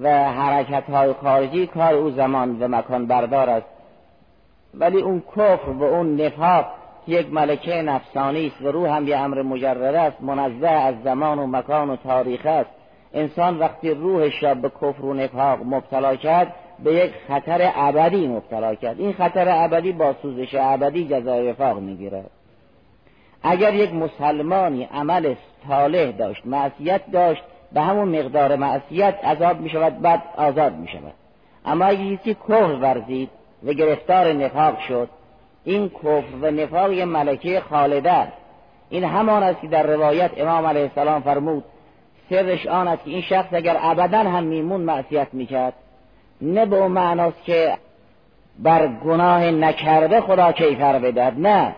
و 0.00 0.32
حرکت 0.32 0.90
های 0.90 1.12
خارجی 1.12 1.66
کار 1.66 1.94
او 1.94 2.10
زمان 2.10 2.62
و 2.62 2.68
مکان 2.68 3.06
بردار 3.06 3.50
است. 3.50 3.66
ولی 4.74 5.00
اون 5.00 5.22
کفر 5.36 5.70
و 5.70 5.82
اون 5.82 6.20
نفاق 6.20 6.66
یک 7.06 7.32
ملکه 7.32 7.82
نفسانی 7.82 8.46
است 8.46 8.62
و 8.62 8.72
روح 8.72 8.96
هم 8.96 9.08
یه 9.08 9.16
امر 9.16 9.42
مجرد 9.42 9.94
است 9.94 10.22
منزه 10.22 10.68
از 10.68 10.94
زمان 11.04 11.38
و 11.38 11.46
مکان 11.46 11.90
و 11.90 11.96
تاریخ 11.96 12.46
است. 12.46 12.70
انسان 13.14 13.58
وقتی 13.58 13.90
روحش 13.90 14.42
را 14.42 14.54
به 14.54 14.68
کفر 14.68 15.04
و 15.04 15.14
نفاق 15.14 15.58
مبتلا 15.64 16.16
کرد 16.16 16.54
به 16.84 16.94
یک 16.94 17.12
خطر 17.28 17.72
ابدی 17.76 18.28
مبتلا 18.28 18.74
کرد. 18.74 19.00
این 19.00 19.12
خطر 19.12 19.64
ابدی 19.64 19.92
با 19.92 20.14
سوزش 20.22 20.54
ابدی 20.54 21.08
جزای 21.08 21.50
وفاق 21.50 21.78
می‌گیرد 21.78 22.30
اگر 23.42 23.74
یک 23.74 23.94
مسلمانی 23.94 24.84
عمل 24.84 25.34
صالح 25.68 26.10
داشت 26.10 26.46
معصیت 26.46 27.10
داشت 27.10 27.42
به 27.72 27.80
همون 27.80 28.18
مقدار 28.18 28.56
معصیت 28.56 29.24
عذاب 29.24 29.60
می 29.60 29.68
شود 29.68 30.00
بعد 30.00 30.22
آزاد 30.36 30.76
می 30.76 30.88
شود 30.88 31.12
اما 31.64 31.84
اگر 31.84 32.14
کسی 32.14 32.34
کفر 32.34 32.78
ورزید 32.80 33.30
و 33.64 33.72
گرفتار 33.72 34.32
نفاق 34.32 34.78
شد 34.78 35.08
این 35.66 35.88
کفر 35.88 36.36
و 36.42 36.50
نفاق 36.50 36.90
ملکه 36.90 37.60
خالده 37.60 38.12
است. 38.12 38.32
این 38.90 39.04
همان 39.04 39.42
است 39.42 39.60
که 39.60 39.68
در 39.68 39.82
روایت 39.86 40.30
امام 40.36 40.66
علیه 40.66 40.82
السلام 40.82 41.22
فرمود 41.22 41.64
سرش 42.30 42.66
آن 42.66 42.88
است 42.88 43.04
که 43.04 43.10
این 43.10 43.22
شخص 43.22 43.48
اگر 43.52 43.76
ابدا 43.80 44.18
هم 44.18 44.44
میمون 44.44 44.80
معصیت 44.80 45.28
می‌کرد 45.32 45.72
نه 46.40 46.66
به 46.66 46.76
اون 46.76 46.92
معناست 46.92 47.44
که 47.44 47.74
بر 48.58 48.86
گناه 48.86 49.50
نکرده 49.50 50.20
خدا 50.20 50.52
کیفر 50.52 50.98
بدهد 50.98 51.34
نه. 51.38 51.72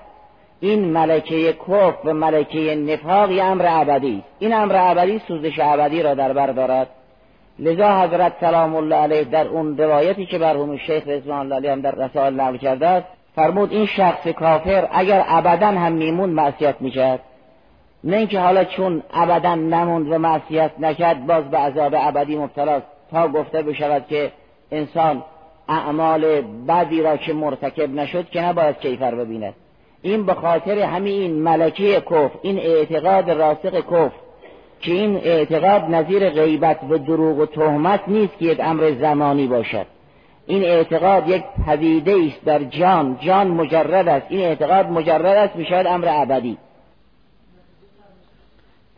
این 0.60 0.84
ملکه 0.84 1.52
کفر 1.52 1.98
و 2.04 2.12
ملکه 2.12 2.74
نفاق 2.74 3.30
یه 3.30 3.44
امر 3.44 3.66
ابدی 3.68 4.22
این 4.38 4.54
امر 4.54 4.76
ابدی 4.78 5.18
سوزش 5.28 5.58
ابدی 5.58 6.02
را 6.02 6.14
در 6.14 6.32
بر 6.32 6.46
دارد. 6.46 6.88
لذا 7.58 8.00
حضرت 8.00 8.32
سلام 8.40 8.76
الله 8.76 8.96
علیه 8.96 9.24
در 9.24 9.46
اون 9.46 9.78
روایتی 9.78 10.26
که 10.26 10.38
برهم 10.38 10.76
شیخ 10.76 11.08
رضوان 11.08 11.38
الله 11.38 11.56
علیه 11.56 11.72
هم 11.72 11.80
در 11.80 11.94
رسائل 11.94 12.34
نقل 12.34 12.56
کرده 12.56 12.86
است 12.86 13.17
فرمود 13.38 13.72
این 13.72 13.86
شخص 13.86 14.26
کافر 14.26 14.88
اگر 14.92 15.24
ابدا 15.28 15.66
هم 15.66 15.92
میمون 15.92 16.30
معصیت 16.30 16.74
می‌شد 16.80 17.20
نه 18.04 18.16
اینکه 18.16 18.40
حالا 18.40 18.64
چون 18.64 19.02
ابدا 19.14 19.54
نموند 19.54 20.12
و 20.12 20.18
معصیت 20.18 20.70
نکرد 20.78 21.26
باز 21.26 21.50
به 21.50 21.58
عذاب 21.58 21.94
ابدی 21.96 22.36
مبتلاست. 22.36 22.86
تا 23.10 23.28
گفته 23.28 23.62
بشود 23.62 24.06
که 24.08 24.32
انسان 24.72 25.22
اعمال 25.68 26.40
بدی 26.68 27.02
را 27.02 27.16
که 27.16 27.32
مرتکب 27.32 27.94
نشد 27.94 28.30
که 28.30 28.42
نباید 28.42 28.78
کیفر 28.78 29.14
ببیند. 29.14 29.54
این 30.02 30.26
به 30.26 30.34
خاطر 30.34 30.78
همین 30.78 31.42
ملکه 31.42 32.00
کف 32.10 32.30
این 32.42 32.58
اعتقاد 32.58 33.30
راسق 33.30 33.80
کف 33.80 34.12
که 34.80 34.92
این 34.92 35.16
اعتقاد 35.16 35.82
نظیر 35.82 36.30
غیبت 36.30 36.78
و 36.90 36.98
دروغ 36.98 37.38
و 37.38 37.46
تهمت 37.46 38.00
نیست 38.06 38.38
که 38.38 38.44
یک 38.44 38.60
امر 38.60 38.92
زمانی 39.00 39.46
باشد. 39.46 39.97
این 40.48 40.64
اعتقاد 40.64 41.28
یک 41.28 41.44
پدیده 41.66 42.16
است 42.26 42.44
در 42.44 42.58
جان. 42.58 43.18
جان 43.20 43.48
مجرد 43.48 44.08
است. 44.08 44.26
این 44.28 44.40
اعتقاد 44.40 44.90
مجرد 44.90 45.26
است 45.26 45.56
می‌شود 45.56 45.86
امر 45.86 46.08
ابدی. 46.10 46.58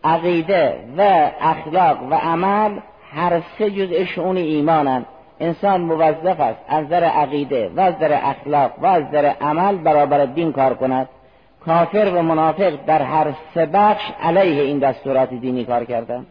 عقیده 0.05 0.75
و 0.97 1.31
اخلاق 1.41 2.03
و 2.11 2.15
عمل 2.15 2.79
هر 3.13 3.43
سه 3.59 3.71
جزء 3.71 4.05
شعون 4.05 4.37
ایمانند. 4.37 5.07
انسان 5.41 5.81
موظف 5.81 6.41
است. 6.41 6.59
از 6.69 6.85
نظر 6.85 7.05
عقیده 7.05 7.71
و 7.77 7.81
از 7.81 7.95
نظر 7.95 8.19
اخلاق 8.23 8.73
و 8.79 8.87
از 8.87 9.03
نظر 9.05 9.25
عمل 9.41 9.77
برابر 9.77 10.25
دین 10.25 10.53
کار 10.53 10.75
کند. 10.75 11.09
کافر 11.67 12.13
و 12.15 12.23
منافق 12.23 12.73
در 12.87 13.03
هر 13.03 13.33
سه 13.55 13.67
بخش 13.67 14.03
علیه 14.23 14.63
این 14.63 14.79
دستورات 14.79 15.31
دینی 15.31 15.65
کار 15.65 15.85
کردن 15.85 16.27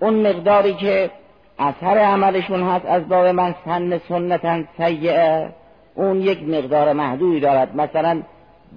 اون 0.00 0.14
مقداری 0.14 0.74
که 0.74 1.10
اثر 1.58 1.98
عملشون 1.98 2.62
هست 2.62 2.86
از 2.86 3.08
باب 3.08 3.26
من 3.26 3.54
سن 3.64 3.98
سنتا 3.98 4.62
سیعه 4.76 5.48
اون 5.94 6.20
یک 6.20 6.48
مقدار 6.48 6.92
محدودی 6.92 7.40
دارد. 7.40 7.76
مثلا 7.76 8.22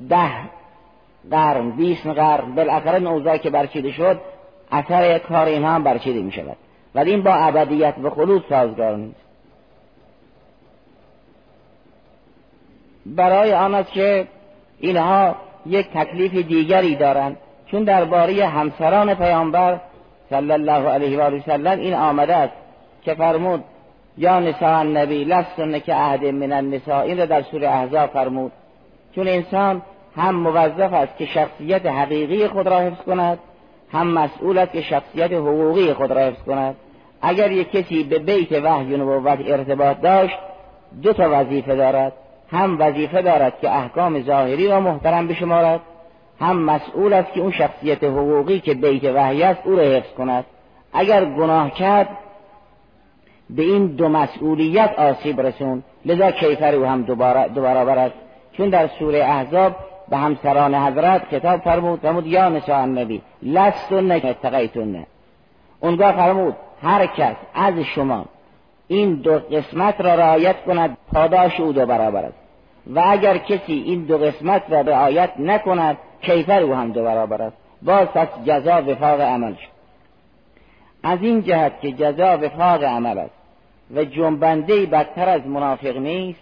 ده 0.10 0.32
قرن 1.32 1.70
بیست 1.70 2.08
قرن 2.08 2.56
بالاخره 2.56 3.00
نوزایی 3.00 3.40
که 3.40 3.50
برچیده 3.50 3.92
شد 3.92 4.20
اثر 4.72 5.18
کار 5.18 5.46
اینها 5.46 5.72
هم 5.72 5.84
برچیده 5.84 6.22
می 6.22 6.32
شود 6.32 6.58
ولی 6.96 7.12
این 7.12 7.24
با 7.24 7.34
ابدیت 7.34 7.96
و 8.04 8.10
خلود 8.10 8.46
سازگار 8.50 8.96
نیست. 8.96 9.22
برای 13.06 13.54
آن 13.54 13.76
است 13.76 13.92
که 13.92 14.28
اینها 14.80 15.36
یک 15.66 15.88
تکلیف 15.94 16.32
دیگری 16.32 16.96
دارند. 16.96 17.38
چون 17.66 17.84
درباره 17.84 18.46
همسران 18.46 19.14
پیامبر 19.14 19.80
صلی 20.30 20.52
الله 20.52 20.90
علیه 20.90 21.24
و 21.24 21.40
سلم 21.40 21.80
این 21.80 21.94
آمده 21.94 22.36
است. 22.36 22.54
که 23.02 23.14
فرمود 23.14 23.64
یا 24.18 24.40
نساء 24.40 24.80
النبی 24.80 25.24
لستن 25.24 25.80
که 25.80 25.94
عهد 25.94 26.26
من 26.26 26.52
النساء. 26.52 27.02
این 27.02 27.18
را 27.18 27.26
در 27.26 27.42
سوره 27.42 27.70
احزاب 27.70 28.10
فرمود. 28.10 28.52
چون 29.16 29.28
انسان 29.28 29.82
هم 30.16 30.36
موظف 30.36 30.94
است 30.94 31.18
که 31.18 31.26
شخصیت 31.26 31.86
حقیقی 31.86 32.48
خود 32.48 32.68
را 32.68 32.80
حفظ 32.80 33.02
کند 33.06 33.40
هم 33.92 34.08
مسئول 34.08 34.58
است 34.58 34.72
که 34.72 34.82
شخصیت 34.82 35.34
حقوقی 35.34 35.94
خود 35.94 36.12
را 36.12 36.22
حفظ 36.22 36.44
کند. 36.44 36.76
اگر 37.22 37.52
یک 37.52 37.72
کسی 37.72 38.04
به 38.04 38.20
بیت 38.20 38.52
وحی 38.52 38.94
و 38.94 38.98
نبوت 38.98 39.40
ارتباط 39.46 40.02
داشت 40.02 40.38
دو 41.04 41.14
تا 41.14 41.30
وظیفه 41.32 41.76
دارد. 41.76 42.14
هم 42.52 42.78
وظیفه 42.80 43.22
دارد 43.22 43.60
که 43.60 43.70
احکام 43.70 44.22
ظاهری 44.22 44.68
را 44.68 44.80
محترم 44.80 45.28
بشمارد 45.28 45.80
هم 46.40 46.58
مسئول 46.58 47.14
است 47.14 47.34
که 47.34 47.40
اون 47.40 47.52
شخصیت 47.52 48.04
حقوقی 48.04 48.60
که 48.60 48.74
بیت 48.74 49.04
وحی 49.04 49.44
است 49.44 49.62
او 49.66 49.76
را 49.76 49.84
حفظ 49.84 50.14
کند. 50.18 50.46
اگر 50.94 51.26
گناه 51.26 51.72
کرد 51.72 52.10
به 53.56 53.64
این 53.64 53.88
دو 53.88 54.10
مسئولیت 54.10 55.00
آسیب 55.00 55.42
رسون 55.42 55.84
لذا 56.06 56.32
کیفر 56.32 56.76
او 56.76 56.86
هم 56.86 57.02
دوباره 57.02 57.48
دوباره 57.48 58.02
است. 58.02 58.16
چون 58.54 58.70
در 58.70 58.88
سوره 58.88 59.20
احزاب 59.20 59.76
به 60.10 60.18
همسران 60.18 60.76
حضرت 60.76 61.30
کتاب 61.30 61.60
فرمود 61.60 62.00
فرمود 62.00 62.28
یا 62.28 62.50
نساء 62.50 62.82
النبی 62.82 63.22
لستن 63.44 64.12
اتقیتن. 64.12 65.06
اونگاه 65.80 66.12
فرمود 66.12 66.56
هر 66.82 67.06
کس 67.06 67.36
از 67.54 67.80
شما 67.80 68.26
این 68.88 69.16
دو 69.16 69.40
قسمت 69.40 70.02
را 70.02 70.16
رعایت 70.16 70.64
کند 70.64 70.98
پاداش 71.14 71.60
او 71.60 71.74
دو 71.74 71.86
برابر 71.86 72.26
است. 72.26 72.38
و 72.88 73.04
اگر 73.06 73.38
کسی 73.38 73.74
این 73.74 74.06
دو 74.06 74.18
قسمت 74.18 74.64
را 74.70 74.82
رعایت 74.82 75.32
نکند 75.40 75.98
کیفر 76.22 76.62
او 76.62 76.74
هم 76.74 76.92
دو 76.92 77.04
برابر 77.04 77.42
است. 77.42 77.58
باز 77.82 78.08
پس 78.08 78.28
جزا 78.46 78.82
وفاق 78.82 79.22
عمل 79.22 79.54
شد. 79.54 79.72
از 81.04 81.20
این 81.22 81.42
جهت 81.42 81.82
که 81.82 81.92
جزا 81.92 82.38
وفاق 82.38 82.84
عمل 82.84 83.18
است 83.18 83.41
و 83.96 84.04
جنبنده 84.04 84.86
بدتر 84.86 85.30
از 85.30 85.48
منافق 85.48 85.98
نیست. 85.98 86.40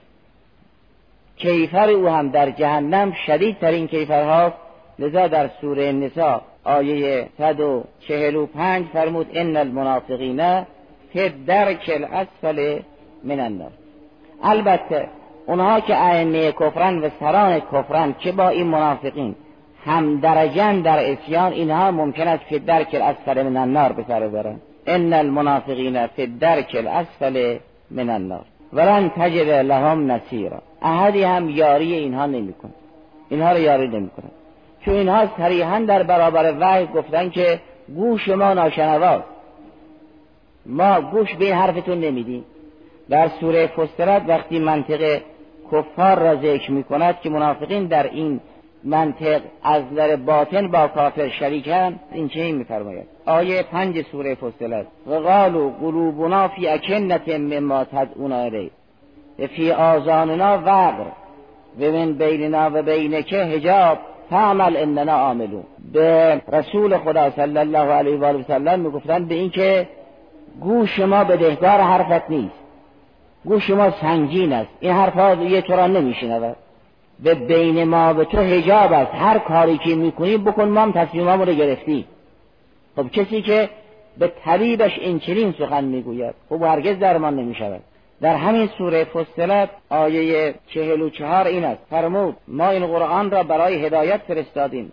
کیفر 1.38 1.90
او 1.90 2.08
هم 2.08 2.30
در 2.30 2.52
جهنم 2.52 3.12
شدیدترین 3.12 3.88
کیفر 3.88 4.24
هاست 4.24 4.56
لذا 5.00 5.28
در 5.28 5.50
سوره 5.62 5.92
نساء 5.92 6.42
آیه 6.64 7.28
145 7.38 8.86
فرمود 8.94 9.28
ان 9.34 9.58
المنافقین 9.58 10.66
فی 11.14 11.30
درک 11.30 11.92
الاسفل 11.94 12.80
من 13.24 13.40
النار. 13.40 13.72
البته 14.44 15.08
اونها 15.48 15.80
که 15.80 15.96
ائمه 15.96 16.52
کفرن 16.52 17.00
و 17.00 17.10
سران 17.20 17.60
کفرن 17.60 18.16
که 18.20 18.32
با 18.32 18.50
این 18.50 18.68
منافقین 18.68 19.36
هم 19.86 20.20
درجن 20.20 20.82
در 20.82 21.12
اسیان 21.12 21.52
اینها 21.52 21.92
ممکن 21.92 22.28
است 22.28 22.48
که 22.48 22.60
درک 22.60 22.90
الاسفل 22.94 23.44
من 23.44 23.58
النار 23.58 23.92
به 23.92 24.06
سر 24.08 24.28
برن 24.28 24.60
ان 24.90 25.14
المنافقین 25.14 26.08
فی 26.08 26.28
درک 26.28 26.76
الاسفل 26.76 27.58
من 27.92 28.10
النار. 28.10 28.46
ولن 28.74 29.10
تجد 29.10 29.50
لهم 29.50 30.12
نصیرا 30.12 30.62
احدی 30.82 31.24
هم 31.24 31.50
یاری 31.50 31.94
اینها 31.94 32.26
نمی‌کنه 32.26 32.72
اینها 33.30 33.52
رو 33.52 33.60
یاری 33.60 33.88
نمی‌کنه 33.88 34.30
چون 34.86 34.94
اینها 34.94 35.28
صریحا 35.38 35.80
در 35.80 36.04
برابر 36.04 36.56
وحی 36.60 36.86
گفتن 36.86 37.30
که 37.30 37.60
گوش 37.96 38.28
ما 38.28 38.54
ناشنواست 38.54 39.24
ما 40.66 41.02
گوش 41.02 41.36
به 41.36 41.46
این 41.46 41.56
حرفتون 41.56 42.00
نمیدیم. 42.00 42.46
در 43.10 43.28
سوره 43.40 43.68
فسترت 43.68 44.22
وقتی 44.28 44.60
منطق 44.60 45.22
کفار 45.72 46.20
را 46.20 46.36
ذکر 46.36 46.72
می 46.72 46.84
کند 46.84 47.20
که 47.22 47.30
منافقین 47.30 47.86
در 47.86 48.04
این 48.04 48.40
منطق 48.84 49.42
از 49.64 49.84
نظر 49.92 50.16
باطن 50.16 50.68
با 50.68 50.88
کافر 50.88 51.30
شریکن 51.30 52.00
این 52.12 52.30
چه 52.30 52.52
میفرماید؟ 52.52 53.08
آیه 53.26 53.64
پنج 53.64 54.02
سوره 54.02 54.36
فصلت 54.36 54.86
و 55.08 55.14
قالوا 55.14 55.70
قلوبنا 55.70 56.48
فی 56.48 56.68
اکنت 56.68 57.30
مما 57.30 57.84
تدعونا 57.84 58.36
الیه. 58.36 58.70
فی 59.56 59.72
آزاننا 59.72 60.58
وقر. 60.58 61.06
و 61.80 61.92
من 61.92 62.14
بیننا 62.14 62.70
و 62.74 62.82
بینک 62.82 63.34
حجاب. 63.34 63.98
فعمل 64.30 64.78
اننا 64.78 65.14
عاملون. 65.14 65.64
به 65.94 66.42
رسول 66.52 66.98
خدا 66.98 67.30
صلی 67.30 67.58
الله 67.58 67.78
علیه 67.80 68.18
و 68.18 68.26
آله 68.26 68.44
سلم 68.44 68.80
می‌گفتن 68.80 69.26
به 69.26 69.36
اینکه 69.36 69.88
گوش 70.62 71.00
ما 71.00 71.24
بدهکار 71.24 71.80
حرفت 71.80 72.30
نیست. 72.30 72.56
گوش 73.46 73.70
ما 73.70 73.92
سنگین 73.92 74.54
است. 74.54 74.70
این 74.80 74.92
حرفها 74.92 75.34
یه 75.34 75.62
تو 75.62 75.74
را 75.74 75.88
نمیشنود 75.88 76.56
به 77.24 77.34
بین 77.34 77.84
ما 77.84 78.14
و 78.14 78.24
تو 78.24 78.38
حجاب 78.38 78.94
است. 78.94 79.16
هر 79.16 79.40
کاری 79.40 79.78
که 79.78 79.96
می‌کنی 79.96 80.38
بکن 80.38 80.64
ما 80.64 80.82
هم 80.82 80.92
تصمیمامو 80.92 81.46
رو 81.46 81.54
گرفتی. 81.54 82.06
خب 82.96 83.12
کسی 83.12 83.42
که 83.42 83.70
به 84.18 84.32
طریبش 84.46 85.00
این 85.00 85.20
چنین 85.20 85.54
سخن 85.60 85.84
می‌گوید 85.84 86.36
خب 86.50 86.64
هرگز 86.64 87.00
درمان 87.00 87.36
نمی‌شود. 87.36 87.82
در 88.22 88.36
همین 88.36 88.70
سوره 88.78 89.04
فصلت 89.04 89.70
آیه 89.90 90.56
چهل 90.68 91.02
و 91.02 91.10
چهار 91.10 91.48
این 91.48 91.64
است. 91.64 91.82
فرمود 91.90 92.36
ما 92.48 92.70
این 92.70 92.88
قرآن 92.88 93.32
را 93.32 93.44
برای 93.44 93.86
هدایت 93.86 94.22
فرستادیم. 94.28 94.92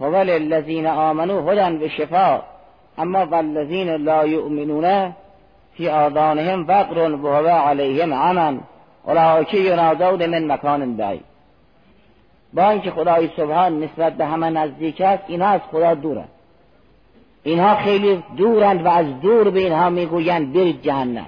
هو 0.00 0.14
الذین 0.14 0.86
آمنو 0.86 1.50
هدن 1.50 1.82
و 1.82 1.88
شفا 1.88 2.42
اما 2.98 3.26
والذین 3.26 3.88
لا 3.88 4.26
یؤمنون 4.26 5.14
فی 5.74 5.88
آذانهم 5.88 6.64
وقر 6.68 6.98
و 6.98 7.28
هو 7.28 7.48
علیهم 7.48 8.14
عمن. 8.14 8.60
اولئک 9.04 9.54
ینادون 9.54 10.26
من 10.26 10.52
مکان 10.52 10.96
بعید. 10.96 11.27
با 12.52 12.70
اینکه 12.70 12.90
خدای 12.90 13.30
سبحان 13.36 13.80
نسبت 13.80 14.12
به 14.12 14.26
همه 14.26 14.50
نزدیک 14.50 15.00
است 15.00 15.22
اینها 15.28 15.48
از 15.48 15.60
خدا 15.72 15.94
دورند 15.94 16.28
اینها 17.42 17.74
خیلی 17.74 18.22
دورند 18.36 18.86
و 18.86 18.88
از 18.88 19.20
دور 19.20 19.50
به 19.50 19.58
اینها 19.58 19.90
می‌گویند 19.90 20.52
برید 20.52 20.82
جهنم. 20.82 21.26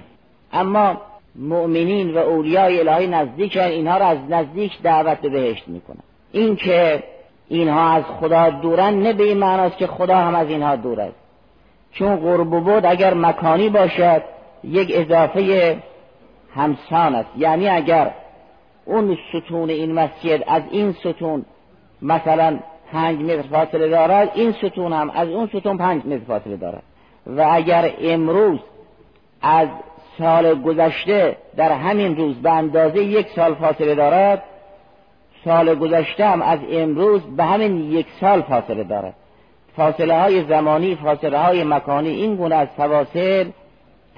اما 0.53 0.97
مؤمنین 1.35 2.13
و 2.13 2.17
اولیای 2.17 2.79
الهی 2.79 3.07
نزدیک 3.07 3.57
اینها 3.57 3.97
را 3.97 4.05
از 4.05 4.17
نزدیک 4.29 4.81
دعوت 4.81 5.21
به 5.21 5.29
بهشت 5.29 5.67
می‌کنن. 5.67 6.03
این 6.31 6.55
که 6.55 7.03
اینها 7.49 7.91
از 7.91 8.03
خدا 8.03 8.49
دورن 8.49 8.93
نه 8.93 9.13
به 9.13 9.23
این 9.23 9.37
معناست 9.37 9.77
که 9.77 9.87
خدا 9.87 10.17
هم 10.17 10.35
از 10.35 10.49
اینها 10.49 10.75
دور 10.75 11.01
است. 11.01 11.15
چون 11.91 12.15
قرب 12.15 12.49
بود 12.49 12.85
اگر 12.85 13.13
مکانی 13.13 13.69
باشد 13.69 14.21
یک 14.63 14.91
اضافه 14.95 15.77
همسان 16.55 17.15
است. 17.15 17.29
یعنی 17.37 17.69
اگر 17.69 18.11
اون 18.85 19.17
ستون 19.29 19.69
این 19.69 19.91
مسجد 19.93 20.43
از 20.47 20.63
این 20.71 20.91
ستون 20.91 21.45
مثلا 22.01 22.59
پنج 22.91 23.19
متر 23.19 23.41
فاصله 23.41 23.87
دارد 23.87 24.31
این 24.35 24.51
ستون 24.51 24.93
هم 24.93 25.09
از 25.09 25.29
اون 25.29 25.47
ستون 25.47 25.77
پنج 25.77 26.05
متر 26.05 26.23
فاصله 26.27 26.57
دارد. 26.57 26.83
و 27.27 27.47
اگر 27.51 27.93
امروز 28.01 28.59
از 29.41 29.67
سال 30.17 30.61
گذشته 30.61 31.37
در 31.57 31.71
همین 31.71 32.15
روز 32.15 32.35
به 32.35 32.51
اندازه 32.51 33.03
یک 33.03 33.27
سال 33.27 33.53
فاصله 33.53 33.95
دارد 33.95 34.43
سال 35.45 35.75
گذشته 35.75 36.25
هم 36.25 36.41
از 36.41 36.59
امروز 36.71 37.21
به 37.21 37.43
همین 37.43 37.91
یک 37.91 38.05
سال 38.19 38.41
فاصله 38.41 38.83
دارد. 38.83 39.13
فاصله 39.75 40.21
های 40.21 40.43
زمانی 40.43 40.95
فاصله 40.95 41.39
های 41.39 41.63
مکانی 41.63 42.09
این 42.09 42.35
گونه 42.35 42.55
از 42.55 42.67
فواصل 42.77 43.49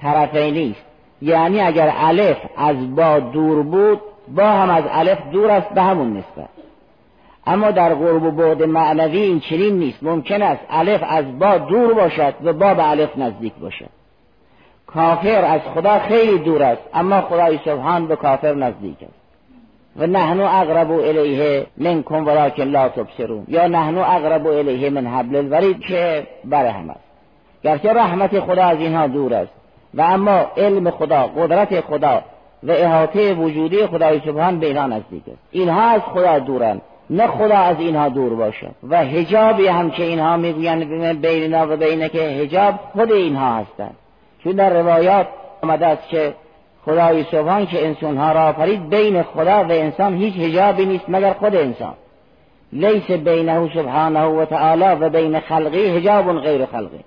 طرفینی 0.00 0.70
است 0.70 0.84
یعنی 1.22 1.60
اگر 1.60 1.92
الف 1.96 2.36
از 2.56 2.94
با 2.94 3.18
دور 3.18 3.62
بود 3.62 4.00
با 4.28 4.46
هم 4.46 4.70
از 4.70 4.84
الف 4.90 5.18
دور 5.32 5.50
است 5.50 5.68
به 5.68 5.82
همون 5.82 6.16
نسبت. 6.16 6.48
اما 7.46 7.70
در 7.70 7.94
قرب 7.94 8.22
و 8.22 8.30
بعد 8.30 8.62
معنوی 8.62 9.18
این 9.18 9.40
چنین 9.40 9.78
نیست. 9.78 10.02
ممکن 10.02 10.42
است 10.42 10.60
الف 10.70 11.02
از 11.08 11.38
با 11.38 11.58
دور 11.58 11.94
باشد 11.94 12.34
و 12.44 12.52
با 12.52 12.74
به 12.74 12.90
الف 12.90 13.18
نزدیک 13.18 13.54
باشد. 13.54 13.88
کافر 14.86 15.44
از 15.44 15.60
خدا 15.74 15.98
خیلی 15.98 16.38
دور 16.38 16.62
است 16.62 16.82
اما 16.94 17.20
خدای 17.20 17.58
سبحان 17.64 18.06
به 18.06 18.16
کافر 18.16 18.54
نزدیک 18.54 18.96
است. 19.02 19.24
و 19.96 20.06
نحنو 20.06 20.44
اقرب 20.44 20.90
الیه 20.90 21.66
منکم 21.76 22.26
ولکن 22.26 22.62
لا 22.62 22.88
تبصرون. 22.88 23.44
یا 23.48 23.66
نحنو 23.66 24.00
اقرب 24.00 24.46
الیه 24.46 24.90
من 24.90 25.06
حبل 25.06 25.36
الورید 25.36 25.80
که 25.80 26.26
بر 26.44 26.66
هم 26.66 26.90
است. 26.90 27.00
گرچه 27.64 27.92
رحمت 27.92 28.40
خدا 28.40 28.64
از 28.64 28.78
اینها 28.78 29.06
دور 29.06 29.34
است. 29.34 29.52
و 29.94 30.02
اما 30.02 30.46
علم 30.56 30.90
خدا 30.90 31.26
قدرت 31.26 31.80
خدا 31.80 32.22
و 32.64 32.70
احاطه 32.70 33.34
وجودی 33.34 33.86
خدای 33.86 34.20
سبحان 34.20 34.58
به 34.60 34.66
اینها 34.66 34.86
نزدیک 34.86 35.22
است 35.28 35.38
اینها 35.50 35.82
از 35.82 36.00
خدا 36.00 36.38
دورند 36.38 36.82
نه 37.10 37.26
خدا 37.26 37.56
از 37.56 37.80
اینها 37.80 38.08
دور 38.08 38.34
باشد 38.34 38.74
و 38.88 39.04
حجابی 39.04 39.66
هم 39.66 39.90
که 39.90 40.02
اینها 40.02 40.36
می‌گویند 40.36 41.20
بیننا 41.20 41.72
و 41.72 41.76
بینه 41.76 42.08
که 42.08 42.28
حجاب 42.28 42.74
خود 42.92 43.12
اینها 43.12 43.54
هستند. 43.54 43.94
چون 44.44 44.52
در 44.52 44.82
روایات 44.82 45.26
آمده 45.62 45.86
است 45.86 46.08
که 46.08 46.34
خدای 46.84 47.24
سبحان 47.24 47.66
که 47.66 47.86
انسانها 47.86 48.32
را 48.32 48.42
آفرید 48.42 48.90
بین 48.90 49.22
خدا 49.22 49.64
و 49.64 49.72
انسان 49.72 50.16
هیچ 50.16 50.34
حجابی 50.34 50.86
نیست 50.86 51.04
مگر 51.08 51.32
خود 51.32 51.56
انسان. 51.56 51.94
لیس 52.72 53.10
بینه 53.10 53.70
سبحانه 53.74 54.24
و 54.24 54.44
تعالی 54.44 55.00
و 55.00 55.08
بین 55.08 55.40
خلقی 55.40 55.86
حجاب 55.86 56.40
غیر 56.40 56.66
خلقی. 56.66 57.00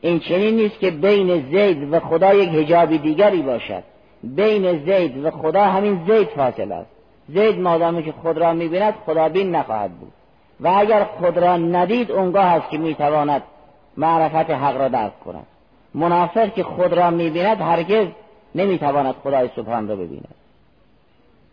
این 0.00 0.18
چنین 0.20 0.56
نیست 0.56 0.78
که 0.78 0.90
بین 0.90 1.44
زید 1.50 1.92
و 1.92 2.00
خدا 2.00 2.34
یک 2.34 2.48
حجابی 2.48 2.98
دیگری 2.98 3.42
باشد. 3.42 3.82
بین 4.22 4.84
زید 4.84 5.24
و 5.24 5.30
خدا 5.30 5.64
همین 5.64 6.04
زید 6.06 6.28
فاصل 6.28 6.72
است. 6.72 6.90
زید 7.28 7.60
مادامی 7.60 8.02
که 8.02 8.12
خود 8.12 8.38
را 8.38 8.52
می‌بیند 8.52 8.94
خدا 9.06 9.28
بین 9.28 9.54
نخواهد 9.54 9.90
بود. 9.90 10.12
و 10.60 10.68
اگر 10.68 11.04
خود 11.04 11.38
را 11.38 11.56
ندید 11.56 12.10
اونگاه 12.10 12.44
است 12.44 12.70
که 12.70 12.78
می‌تواند 12.78 13.42
معرفت 13.96 14.50
حق 14.50 14.76
را 14.76 14.88
درک 14.88 15.20
کند. 15.20 15.46
منافق 15.94 16.54
که 16.54 16.62
خود 16.62 16.92
را 16.92 17.10
می‌بیند 17.10 17.60
هرگز 17.60 18.06
نمی‌تواند 18.54 19.14
خدای 19.24 19.50
سبحان 19.56 19.88
را 19.88 19.96
ببیند. 19.96 20.34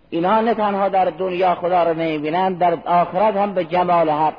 اینها 0.09 0.41
نه 0.41 0.53
تنها 0.53 0.89
در 0.89 1.05
دنیا 1.05 1.55
خدا 1.55 1.83
را 1.83 1.93
نمی‌بینند 1.93 2.57
در 2.59 2.77
آخرت 2.85 3.35
هم 3.35 3.53
به 3.53 3.65
جمال 3.65 4.09
حق 4.09 4.33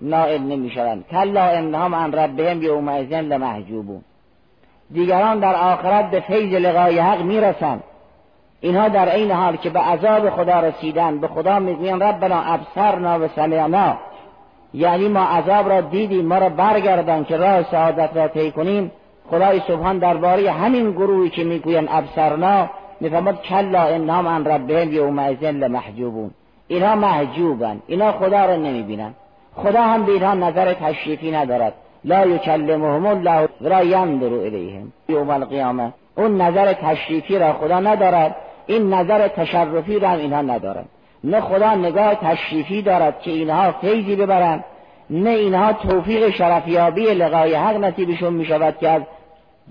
نائل 0.00 0.42
نمی‌شوند. 0.42 1.04
کلا 1.10 1.42
انهم 1.42 1.94
عن 1.94 2.12
ربهم 2.12 2.62
یومئذ 2.62 3.12
لمحجوبون. 3.12 4.00
دیگران 4.92 5.38
در 5.38 5.54
آخرت 5.54 6.10
به 6.10 6.20
فیض 6.20 6.54
لقای 6.54 6.98
حق 6.98 7.22
می‌رسند. 7.22 7.82
اینها 8.60 8.88
در 8.88 9.14
این 9.14 9.30
حال 9.30 9.56
که 9.56 9.70
به 9.70 9.80
عذاب 9.80 10.30
خدا 10.30 10.60
رسیدن 10.60 11.18
به 11.18 11.28
خدا 11.28 11.58
می‌گویند 11.58 12.02
ربنا 12.02 12.42
ابصرنا 12.42 13.18
و 13.20 13.28
سمعنا 13.36 13.96
یعنی 14.74 15.08
ما 15.08 15.20
عذاب 15.20 15.68
را 15.68 15.80
دیدیم 15.80 16.26
ما 16.26 16.38
را 16.38 16.48
برگردان 16.48 17.24
که 17.24 17.36
راه 17.36 17.62
سعادت 17.62 18.16
را 18.16 18.28
طی 18.28 18.50
کنیم. 18.50 18.92
خدای 19.30 19.60
سبحان 19.68 19.98
درباره 19.98 20.50
همین 20.50 20.90
گروهی 20.90 21.30
که 21.30 21.44
می‌گویند 21.44 21.88
ابصرنا 21.90 22.70
میفرماد 23.00 23.42
کلا 23.42 23.82
انهم 23.82 24.28
عن 24.28 24.44
ربهم 24.44 24.92
یومئذ 24.92 25.42
لمحجوبون. 25.42 26.30
اینها 26.68 26.94
محجوبن 26.94 27.80
اینها 27.86 28.12
خدا 28.12 28.46
را 28.46 28.56
نمی‌بینن. 28.56 29.14
خدا 29.56 29.82
هم 29.82 30.04
به 30.04 30.12
اینها 30.12 30.34
نظر 30.34 30.74
تشریفی 30.74 31.30
ندارد. 31.30 31.72
لا 32.08 32.26
یکلمهم 32.26 33.06
الله 33.06 33.48
ولا 33.60 33.82
ینظر 33.82 34.32
الیهم 34.34 34.92
یوم 35.08 35.30
القیامه 35.30 35.92
اون 36.16 36.40
نظر 36.40 36.72
تشریفی 36.72 37.38
را 37.38 37.52
خدا 37.52 37.80
ندارد. 37.80 38.36
این 38.66 38.94
نظر 38.94 39.28
تشرفی 39.28 39.98
را 39.98 40.08
هم 40.08 40.18
اینها 40.18 40.42
ندارد. 40.42 40.88
نه 41.24 41.40
خدا 41.40 41.74
نگاه 41.74 42.14
تشریفی 42.14 42.82
دارد 42.82 43.20
که 43.20 43.30
اینها 43.30 43.72
فیضی 43.72 44.16
ببرند 44.16 44.64
نه 45.10 45.30
اینها 45.30 45.72
توفیق 45.72 46.30
شرفیابی 46.30 47.04
لقای 47.04 47.54
حق 47.54 47.76
نصیبشون 47.76 48.32
می 48.32 48.44
شود 48.44 48.78
که 48.78 48.88
از 48.88 49.02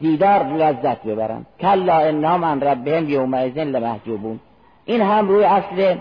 دیدار 0.01 0.43
لذت 0.43 1.03
ببرند. 1.03 1.45
کلا 1.59 1.93
انام 1.93 2.45
عن 2.45 2.61
ربهم 2.61 3.09
یومئذ 3.09 3.57
لمحجوبون. 3.57 4.39
این 4.85 5.01
هم 5.01 5.29
روی 5.29 5.43
اصل 5.43 5.95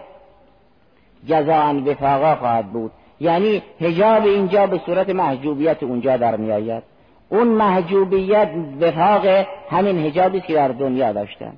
جزاء 1.26 1.72
وفاقا 1.74 2.34
خواهد 2.34 2.66
بود. 2.72 2.92
یعنی 3.20 3.62
حجاب 3.80 4.24
اینجا 4.24 4.66
به 4.66 4.80
صورت 4.86 5.08
محجوبیت 5.08 5.82
اونجا 5.82 6.16
در 6.16 6.36
میآید 6.36 6.82
اون 7.28 7.48
محجوبیت 7.48 8.50
وفاق 8.80 9.26
همین 9.70 10.06
حجابی 10.06 10.40
که 10.40 10.54
در 10.54 10.68
دنیا 10.68 11.12
داشتن. 11.12 11.52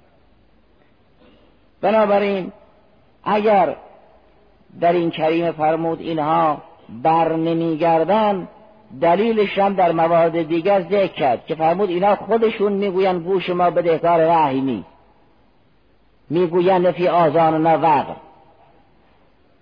بنابراین 1.80 2.52
اگر 3.24 3.76
در 4.80 4.92
این 4.92 5.10
کریم 5.10 5.52
فرمود 5.52 6.00
اینها 6.00 6.62
بر 7.02 7.36
نمیگردن 7.36 8.48
دلیلش 9.00 9.58
هم 9.58 9.74
در 9.74 9.92
موارد 9.92 10.48
دیگر 10.48 10.80
ذکر 10.80 11.12
کرد 11.12 11.46
که 11.46 11.54
فرمود 11.54 11.90
اینا 11.90 12.16
خودشون 12.16 12.72
می‌گوین 12.72 13.18
گوش 13.18 13.50
ما 13.50 13.70
بدهکار 13.70 14.28
وحی 14.28 14.60
نیست. 14.60 14.88
می‌گوین 16.30 16.92
فی 16.92 17.08
آزان 17.08 17.66
وقر 17.66 18.14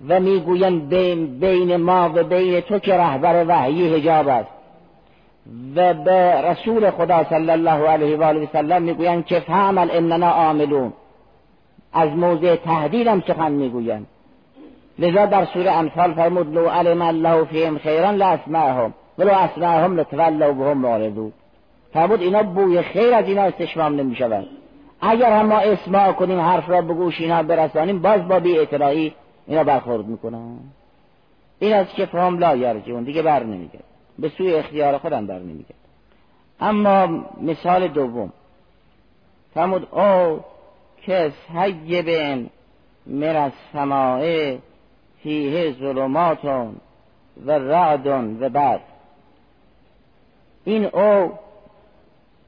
و 0.09 0.21
می‌گوین 0.21 0.89
بین, 0.89 1.39
بین 1.39 1.77
ما 1.77 2.11
و 2.15 2.25
بین 2.25 2.61
تو 2.61 2.79
که 2.79 2.95
رهبر 2.95 3.45
وحی 3.49 3.95
حجاب 3.95 4.29
است. 4.29 4.51
و 5.77 5.95
به 5.95 6.41
رسول 6.41 6.91
خدا 6.91 7.25
صلی 7.25 7.51
الله 7.51 7.89
علیه 7.89 8.17
و 8.17 8.23
آله 8.23 8.43
و 8.43 8.47
سلم 8.53 8.83
می‌گویند 8.83 9.27
که 9.27 9.41
فهمل 9.41 9.89
اننا 9.93 10.29
عاملون. 10.29 10.93
از 11.93 12.11
موضع 12.11 12.57
تهدید 12.57 13.07
هم 13.07 13.23
سخن 13.27 13.53
می‌گویند. 13.53 14.07
لذا 14.99 15.27
در 15.27 15.45
سوره 15.45 15.71
انفال 15.71 16.15
فرمود 16.15 16.55
لو 16.55 16.69
علم 16.69 17.03
الله 17.03 17.45
فیهم 17.45 17.79
خیرا 17.79 18.11
لاسمعهم 18.11 18.95
ولو 19.19 19.33
اسمعهم 19.33 19.97
لتولوا 19.97 20.53
بهم 20.53 20.79
معرضون. 20.79 21.33
فرمود 21.93 22.21
اینا 22.21 22.43
بوی 22.43 22.83
خیر 22.83 23.15
از 23.15 23.29
اینا 23.29 23.43
استشمام 23.43 23.95
نمی‌شوند. 23.95 24.47
اگر 25.01 25.33
هم 25.33 25.47
ما 25.47 25.59
اسماع 25.59 26.13
کنیم 26.13 26.41
حرف 26.41 26.71
را 26.71 26.83
به 26.83 26.95
گوش 26.95 27.21
اینا 27.21 27.43
برسانیم 27.43 28.03
باز 28.03 28.29
با 28.29 28.41
بی 28.41 28.59
اطلاعی 28.59 29.13
اینا 29.47 29.65
برخورد 29.65 30.07
می‌کنن. 30.07 30.59
این 31.59 31.73
از 31.73 31.87
که 31.89 32.07
فهم 32.07 32.39
لا 32.39 32.57
یرجون 32.57 33.05
دیگه 33.05 33.23
بر 33.23 33.43
نمیگه 33.43 33.79
به 34.19 34.29
سوی 34.29 34.55
اختیار 34.55 34.99
خودم 34.99 35.27
بر 35.27 35.39
نمیگه 35.39 35.75
اما 36.61 37.25
مثال 37.41 37.89
دوم. 37.89 38.33
فرمود 39.55 39.89
او 39.93 40.41
کس 41.03 41.33
حیبن 41.55 42.47
من 43.07 43.37
از 43.37 43.53
سماعه 43.73 44.59
فیه 45.23 45.73
ظلماتون 45.73 46.77
و 47.47 47.51
رعدون 47.51 48.41
و 48.41 48.49
بعد. 48.49 48.81
این 50.65 50.85
او 50.85 51.33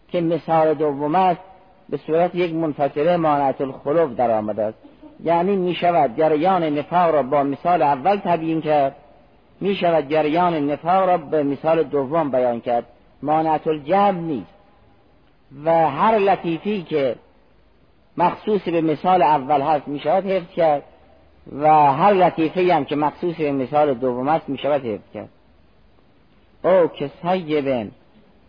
که 0.09 0.21
مثال 0.21 0.75
دوم 0.75 1.15
است 1.15 1.41
به 1.89 1.97
صورت 1.97 2.35
یک 2.35 2.55
منفصله 2.55 3.17
مانعت 3.17 3.61
الخلوف 3.61 4.17
در 4.17 4.31
آمده 4.31 4.63
است. 4.63 4.79
یعنی 5.25 5.57
می 5.57 5.75
شود 5.75 6.17
جریان 6.17 6.65
نفاق 6.65 7.15
را 7.15 7.23
با 7.23 7.43
مثال 7.43 7.83
اول 7.83 8.17
تبیین 8.17 8.61
کرد. 8.61 8.97
می 9.61 9.75
شود 9.75 10.09
جریان 10.09 10.71
نفاق 10.71 11.09
را 11.09 11.17
به 11.17 11.43
مثال 11.43 11.83
دوم 11.83 12.31
بیان 12.31 12.61
کرد. 12.61 12.85
مانعت 13.23 13.67
الجمع 13.67 14.21
نیست. 14.21 14.55
و 15.65 15.91
هر 15.91 16.19
لطیفی 16.19 16.83
که 16.83 17.17
مخصوص 18.17 18.63
به 18.63 18.81
مثال 18.81 19.23
اول 19.23 19.61
هست 19.61 19.89
می 19.89 20.01
شود 20.01 20.27
حفظ 20.27 20.51
کرد. 20.51 20.83
و 21.53 21.93
هر 21.93 22.13
لطیفه 22.13 22.75
هم 22.75 22.85
که 22.85 22.97
مخصوص 22.97 23.37
به 23.37 23.53
مثال 23.53 23.95
دوم 23.95 24.29
است 24.29 24.49
می 24.49 24.59
شود 24.59 24.85
حفظ 24.85 25.13
کرد. 25.15 25.29
او 26.65 26.87
که 26.87 27.11
سیبن 27.23 27.91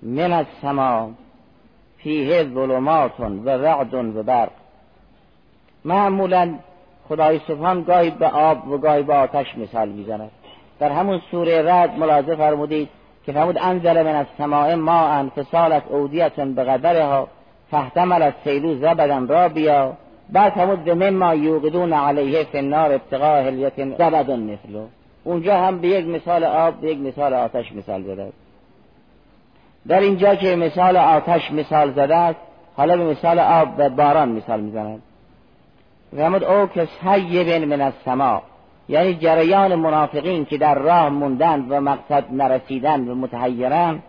من 0.02 0.34
از 0.34 0.46
سما 0.62 1.12
فیه 1.98 2.44
ظلمات 2.44 3.20
و 3.20 3.50
رعد 3.50 3.94
و 3.94 4.24
برق. 4.24 4.52
معمولا 5.86 6.54
خدای 7.10 7.40
سبحان 7.48 7.84
گاهی 7.84 8.10
به 8.10 8.28
آب 8.28 8.68
و 8.68 8.78
گاهی 8.78 9.04
به 9.04 9.14
آتش 9.14 9.58
مثال 9.58 9.90
می‌زند. 9.90 10.32
در 10.80 10.92
همون 10.92 11.22
سوره 11.32 11.74
رد 11.74 12.00
ملاحظه 12.00 12.36
فرمودید 12.36 12.90
که 13.26 13.32
فرمود 13.32 13.58
انزل 13.62 14.04
من 14.04 14.16
از 14.16 14.26
سماع 14.38 14.76
ما 14.76 15.08
انفصالت 15.08 15.84
اودیتون 15.90 16.54
به 16.54 16.64
قدرها 16.64 17.28
فاحتمل 17.72 18.22
از 18.22 18.34
سیلو 18.44 18.76
زبدن 18.76 19.28
را 19.28 19.50
بیا 19.50 19.94
بعد 20.30 20.54
فرمود 20.54 20.84
به 20.84 20.94
مما 20.94 21.36
یوقدون 21.36 21.94
علیه 21.94 22.44
فی 22.44 22.58
النار 22.58 22.94
ابتقاء 22.94 23.42
هلیت 23.42 23.86
زبدن 23.98 24.40
مثلو 24.40 24.86
اونجا 25.24 25.58
هم 25.58 25.80
به 25.80 25.88
یک 25.88 26.08
مثال 26.08 26.44
آب 26.44 26.74
به 26.82 26.92
یک 26.92 27.00
مثال 27.00 27.34
آتش 27.34 27.72
مثال 27.72 28.04
زده. 28.04 28.32
در 29.88 30.00
اینجا 30.00 30.36
که 30.36 30.56
مثال 30.56 30.98
آتش 30.98 31.52
مثال 31.52 31.92
زده 31.92 32.16
است 32.16 32.40
حالا 32.78 32.98
به 32.98 33.04
مثال 33.04 33.40
آب 33.40 33.68
و 33.78 33.90
باران 33.90 34.30
مثال 34.30 34.60
می‌زند. 34.60 35.02
فرمود 36.16 36.44
او 36.44 36.68
که 36.68 36.88
سیبن 37.02 37.66
من 37.66 37.82
از 37.82 37.94
سما. 38.06 38.42
یعنی 38.90 39.14
جریان 39.14 39.76
منافقین 39.76 40.46
که 40.46 40.58
در 40.58 40.76
راه 40.76 41.10
موندند 41.10 41.72
و 41.72 41.82
مقصد 41.82 42.24
نرسیدند 42.32 43.10
و 43.10 43.16
متحیرند 43.16 44.04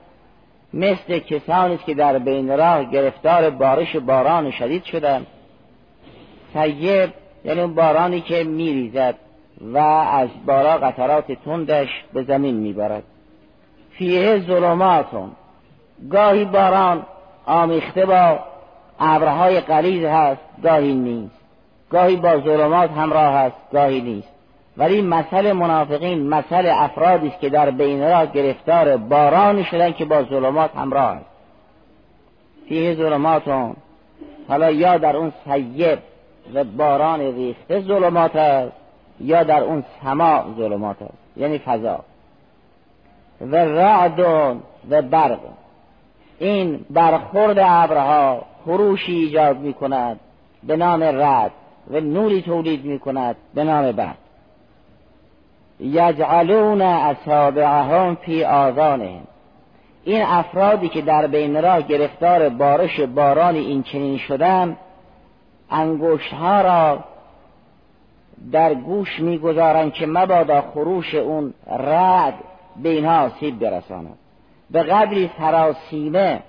مثل 0.74 1.18
کسانی 1.18 1.76
که 1.76 1.94
در 1.94 2.18
بین 2.18 2.58
راه 2.58 2.84
گرفتار 2.84 3.50
بارش 3.50 3.96
باران 3.96 4.50
شدید 4.50 4.84
شدند 4.84 5.26
سیب 6.52 7.10
یعنی 7.44 7.60
اون 7.60 7.74
بارانی 7.74 8.20
که 8.20 8.44
میریزد 8.44 9.14
و 9.60 9.78
از 9.78 10.28
بارا 10.46 10.78
قطرات 10.78 11.32
تندش 11.32 11.88
به 12.12 12.22
زمین 12.22 12.54
می‌برد. 12.54 13.02
فیه 13.90 14.38
ظلماتون. 14.46 15.30
گاهی 16.10 16.44
باران 16.44 17.06
آمیخته 17.46 18.06
با 18.06 18.38
ابرهای 19.00 19.60
قلیز 19.60 20.04
هست 20.04 20.40
گاهی 20.62 20.94
نیست. 20.94 21.39
گاهی 21.90 22.16
با 22.16 22.40
ظلمات 22.40 22.90
همراه 22.90 23.35
است 23.35 23.57
گاهی 23.72 24.00
نیست. 24.00 24.29
ولی 24.76 25.03
مثل 25.03 25.53
منافقین 25.53 26.29
مثل 26.29 26.72
افرادی 26.74 27.29
است 27.29 27.40
که 27.40 27.48
در 27.48 27.70
بین 27.70 28.00
راه 28.00 28.26
گرفتار 28.26 28.96
باران 28.96 29.62
شدن 29.62 29.92
که 29.92 30.05
با 30.05 30.22
ظلمات 30.22 30.76
همراه 30.76 31.11
است. 31.11 31.24
فیه 32.68 32.94
ظلماتون. 32.94 33.76
حالا 34.48 34.70
یا 34.70 34.98
در 34.98 35.16
اون 35.16 35.33
سیب 35.44 35.98
و 36.55 36.64
باران 36.64 37.20
ریخته 37.20 37.81
ظلمات 37.81 38.37
است 38.37 38.72
یا 39.20 39.42
در 39.42 39.61
اون 39.62 39.85
سما 40.03 40.44
ظلمات 40.57 41.03
است. 41.03 41.18
یعنی 41.37 41.59
فضا. 41.59 42.00
و 43.40 43.57
رعد 43.57 44.20
و 44.90 45.03
برق. 45.03 45.38
این 46.38 46.85
برخورد 46.90 47.59
ابرها 47.61 48.42
خروشی 48.64 49.12
ایجاد 49.12 49.59
می 49.59 49.74
کند 49.74 50.20
به 50.62 50.76
نام 50.76 51.03
رد 51.03 51.50
و 51.90 52.00
نوری 52.00 52.42
تولید 52.42 52.85
می 52.85 52.98
کند 52.98 53.37
به 53.55 53.64
نام 53.64 53.92
برق 53.92 54.16
یجعلون 55.81 56.83
اصابعهم 56.83 58.14
فی 58.14 58.44
آذانهم. 58.44 59.22
این 60.05 60.22
افرادی 60.22 60.88
که 60.88 61.03
در 61.03 61.26
بین 61.26 61.62
راه 61.62 61.83
گرفتار 61.83 62.48
بارش 62.48 63.00
باران 63.00 63.55
این 63.55 63.83
چنین 63.83 64.18
شدن 64.18 64.76
انگشت 65.70 66.33
ها 66.33 66.61
را 66.61 67.05
در 68.53 68.74
گوش 68.74 69.20
می‌گذارند 69.20 69.92
که 69.92 70.07
مبادا 70.07 70.61
خروش 70.61 71.14
اون 71.14 71.55
رد 71.66 72.35
به 72.83 72.88
اینها 72.88 73.20
آسیب 73.20 73.59
برساند. 73.59 74.18
به 74.70 74.83
قدری 74.83 75.31
سراسیمه 75.38 76.40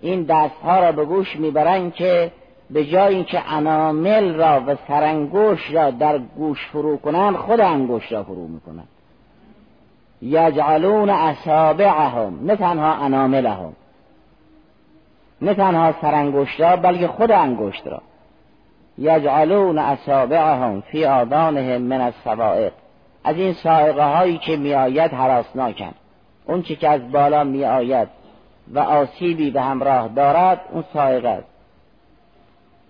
این 0.00 0.22
دستها 0.22 0.80
را 0.80 0.92
به 0.92 1.04
گوش 1.04 1.36
می‌برند 1.36 1.94
که 1.94 2.30
به 2.72 2.84
جای 2.84 3.14
اینکه 3.14 3.52
انامل 3.52 4.34
را 4.34 4.62
و 4.66 4.76
سرانگوش 4.88 5.70
را 5.72 5.90
در 5.90 6.18
گوش 6.18 6.66
فرو 6.66 6.96
کنند 6.96 7.36
خود 7.36 7.60
انگوش 7.60 8.12
را 8.12 8.24
فرو 8.24 8.48
می‌کنند. 8.48 8.88
یجعلون 10.22 11.10
اصابعهم 11.10 12.46
نه 12.46 12.56
تنها 12.56 12.92
اناملهم 12.92 13.72
نه 15.42 15.54
تنها 15.54 15.92
سرانگشت 15.92 16.60
را 16.60 16.76
بلکه 16.76 17.08
خود 17.08 17.30
انگشت 17.30 17.86
را. 17.86 18.02
یجعلون 18.98 19.78
اصابعهم 19.78 20.80
فی 20.80 21.04
آدانهم 21.04 21.82
من 21.82 22.00
السوائق 22.00 22.72
از 23.24 23.36
این 23.36 23.52
سائقه 23.52 24.04
هایی 24.04 24.38
که 24.38 24.56
میآید 24.56 25.12
حراسناکن 25.12 25.92
اون 26.46 26.62
چی 26.62 26.76
که 26.76 26.88
از 26.88 27.12
بالا 27.12 27.44
میآید 27.44 28.08
و 28.72 28.78
آسیبی 28.78 29.50
به 29.50 29.60
همراه 29.60 30.08
دارد 30.08 30.60
اون 30.72 30.84
سائقه 30.92 31.28
است. 31.28 31.51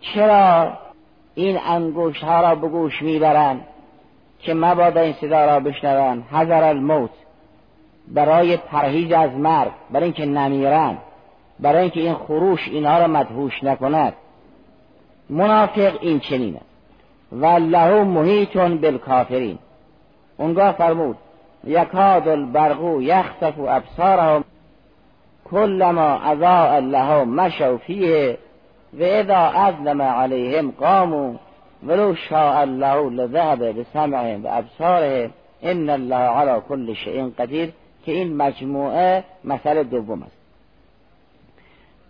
چرا 0.03 0.73
این 1.35 1.59
انگوش 1.67 2.25
ها 2.25 2.41
را 2.41 2.55
به 2.55 2.69
گوش 2.69 3.03
می‌برند 3.03 3.61
که 4.39 4.55
مبادا 4.55 5.01
این 5.01 5.13
صدا 5.21 5.45
را 5.45 5.61
بشنوند؟ 5.61 6.25
حذر 6.33 6.65
الموت. 6.65 7.11
برای 8.09 8.57
پرهیز 8.57 9.13
از 9.13 9.31
مرگ 9.31 9.71
برای 9.91 10.05
اینکه 10.05 10.27
نمیرند 10.27 10.99
برای 11.61 11.81
اینکه 11.83 12.01
این 12.01 12.15
خروش 12.15 12.69
اینها 12.69 12.99
را 12.99 13.07
مدهوش 13.07 13.65
نکند. 13.65 14.13
منافق 15.31 15.99
این 16.01 16.21
چنینه 16.21 16.61
و 17.33 17.47
له 17.47 18.05
محیطون 18.05 18.79
بالکافرین. 18.79 19.59
اونگاه 20.37 20.73
فرمود 20.73 21.17
یکاد 21.65 22.29
البرقو 22.29 23.03
یختف 23.03 23.55
ابصارهم 23.59 24.45
کلما 25.51 26.21
اضاء 26.25 26.79
لهم 26.79 27.29
مشوا 27.29 27.77
فیه. 27.77 28.39
و 28.93 29.03
اذا 29.03 29.37
اظلم 29.37 30.03
علیهم 30.03 30.71
قاموا 30.71 31.35
ولو 31.87 32.15
شاء 32.15 32.61
الله 32.61 33.11
لذهب 33.11 33.81
بسمعهم 33.81 34.45
و 34.45 34.49
ابصارهم 34.51 35.31
ان 35.63 35.91
الله 35.91 36.17
على 36.17 36.61
كل 36.69 36.95
شيء 36.95 37.31
قدیر 37.39 37.73
که 38.05 38.13
این 38.13 38.37
مجموعه 38.37 39.25
مسئله 39.45 39.85
دوم 39.85 40.23
است. 40.23 40.37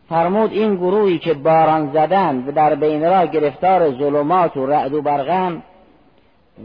فرمود 0.09 0.53
این 0.53 0.77
گروهی 0.77 1.19
که 1.19 1.35
باران 1.35 1.93
زدن 1.93 2.45
و 2.47 2.53
در 2.53 2.75
بین 2.75 3.03
را 3.03 3.27
گرفتار 3.27 3.91
ظلمات 3.91 4.57
و 4.57 4.67
رعد 4.67 4.95
و 4.95 5.03
برغن 5.03 5.63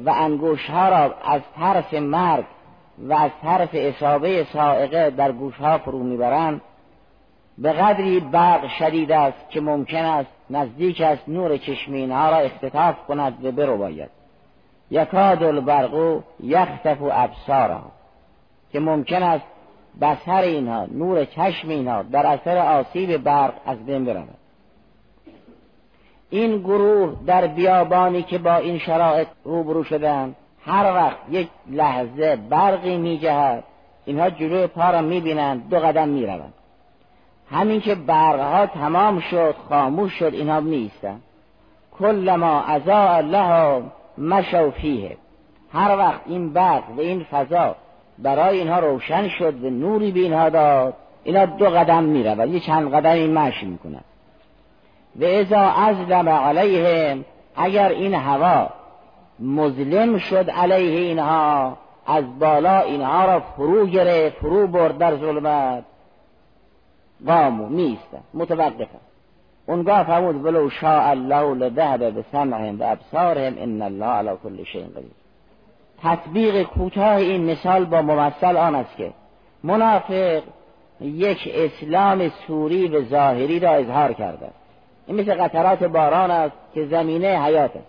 و 0.05 0.09
انگوش 0.09 0.69
ها 0.69 0.89
را 0.89 1.15
از 1.25 1.41
طرف 1.59 1.93
مرگ 1.93 2.45
و 2.99 3.13
از 3.13 3.31
طرف 3.43 3.69
اصابه 3.73 4.47
سائقه 4.53 5.09
در 5.09 5.31
گوش 5.31 5.55
ها 5.55 5.77
فرو 5.77 6.03
می‌برند 6.03 6.61
به 7.57 7.71
قدری 7.71 8.19
برق 8.19 8.67
شدید 8.67 9.11
است 9.11 9.49
که 9.49 9.61
ممکن 9.61 10.05
است 10.05 10.29
نزدیک 10.49 11.01
است 11.01 11.29
نور 11.29 11.57
چشمین 11.57 12.11
ها 12.11 12.29
را 12.29 12.37
اختطاف 12.37 12.95
کند 13.07 13.45
و 13.45 13.51
برو 13.51 13.77
باید 13.77 14.09
یکاد 14.91 15.43
البرق 15.43 16.23
یختف 16.43 16.97
ابصارها 17.01 17.91
که 18.71 18.79
ممکن 18.79 19.23
است 19.23 19.45
بسر 20.01 20.41
اینها 20.41 20.85
نور 20.85 21.25
چشم 21.25 21.69
اینها 21.69 22.03
در 22.03 22.25
اثر 22.25 22.57
آسیب 22.57 23.17
برق 23.17 23.53
از 23.65 23.85
بین 23.85 24.05
برود. 24.05 24.37
این 26.29 26.57
گروه 26.57 27.15
در 27.25 27.47
بیابانی 27.47 28.23
که 28.23 28.37
با 28.37 28.55
این 28.55 28.79
شرایط 28.79 29.27
روبرو 29.43 29.83
شدن 29.83 30.35
هر 30.65 30.93
وقت 30.93 31.17
یک 31.29 31.49
لحظه 31.69 32.35
برقی 32.35 32.97
میجهد 32.97 33.63
اینها 34.05 34.29
جلوی 34.29 34.67
پا 34.67 34.89
را 34.89 35.01
می‌بینند 35.01 35.69
دو 35.69 35.79
قدم 35.79 36.09
می‌روند. 36.09 36.53
همین 37.51 37.81
که 37.81 37.95
برقها 37.95 38.65
تمام 38.65 39.19
شد 39.19 39.55
خاموش 39.69 40.13
شد 40.13 40.33
اینها 40.33 40.59
میستند 40.59 41.21
کلما 41.99 42.61
ازا 42.61 42.97
الله 42.97 43.83
مشو 44.17 44.71
فیه. 44.71 45.17
هر 45.73 45.97
وقت 45.97 46.21
این 46.25 46.53
برق 46.53 46.89
و 46.97 46.99
این 46.99 47.23
فضا 47.23 47.75
برای 48.17 48.59
اینها 48.59 48.79
روشن 48.79 49.27
شد 49.27 49.63
و 49.63 49.69
نوری 49.69 50.11
به 50.11 50.19
اینها 50.19 50.49
داد 50.49 50.93
اینا 51.23 51.45
دو 51.45 51.65
قدم 51.65 52.03
می‌رود 52.03 52.49
یه 52.49 52.59
چند 52.59 52.93
قدمی 52.93 53.27
مشی 53.27 53.65
می‌کنند. 53.65 54.05
و 55.19 55.25
ازا 55.25 55.59
ازلم 55.59 56.29
علیهم 56.29 57.25
اگر 57.55 57.89
این 57.89 58.13
هوا 58.13 58.69
مظلم 59.39 60.17
شد 60.17 60.49
علیه 60.49 60.99
اینها 60.99 61.77
از 62.07 62.39
بالا 62.39 62.79
اینها 62.79 63.25
را 63.25 63.39
فرو 63.39 63.85
گره 63.85 64.29
فرو 64.29 64.67
برد 64.67 64.97
در 64.97 65.15
ظلمت. 65.15 65.83
قامو 67.25 67.69
میستن 67.69 68.21
متوقفن. 68.33 68.99
اونگاه 69.67 70.03
فرمود 70.03 70.45
ولو 70.45 70.69
شاء 70.69 71.09
الله 71.09 71.55
لذهب 71.55 72.19
بسمعهم 72.19 72.79
و 72.79 72.83
ابصارهم 72.83 73.53
ان 73.57 73.81
الله 73.81 74.05
علی 74.05 74.31
کل 74.43 74.63
شیء 74.63 74.85
قدیر. 74.85 75.11
تطبیق 76.03 76.63
کوتاه 76.63 77.15
این 77.15 77.51
مثال 77.51 77.85
با 77.85 78.01
ممثل 78.01 78.57
آن 78.57 78.75
است 78.75 78.97
که 78.97 79.11
منافق 79.63 80.43
یک 81.01 81.51
اسلام 81.55 82.29
سوری 82.47 82.87
و 82.87 83.03
ظاهری 83.03 83.59
را 83.59 83.71
اظهار 83.71 84.13
کرده. 84.13 84.49
این 85.07 85.21
مثل 85.21 85.43
قطرات 85.43 85.83
باران 85.83 86.31
است 86.31 86.55
که 86.73 86.85
زمینه 86.85 87.43
حیات 87.43 87.75
است. 87.75 87.87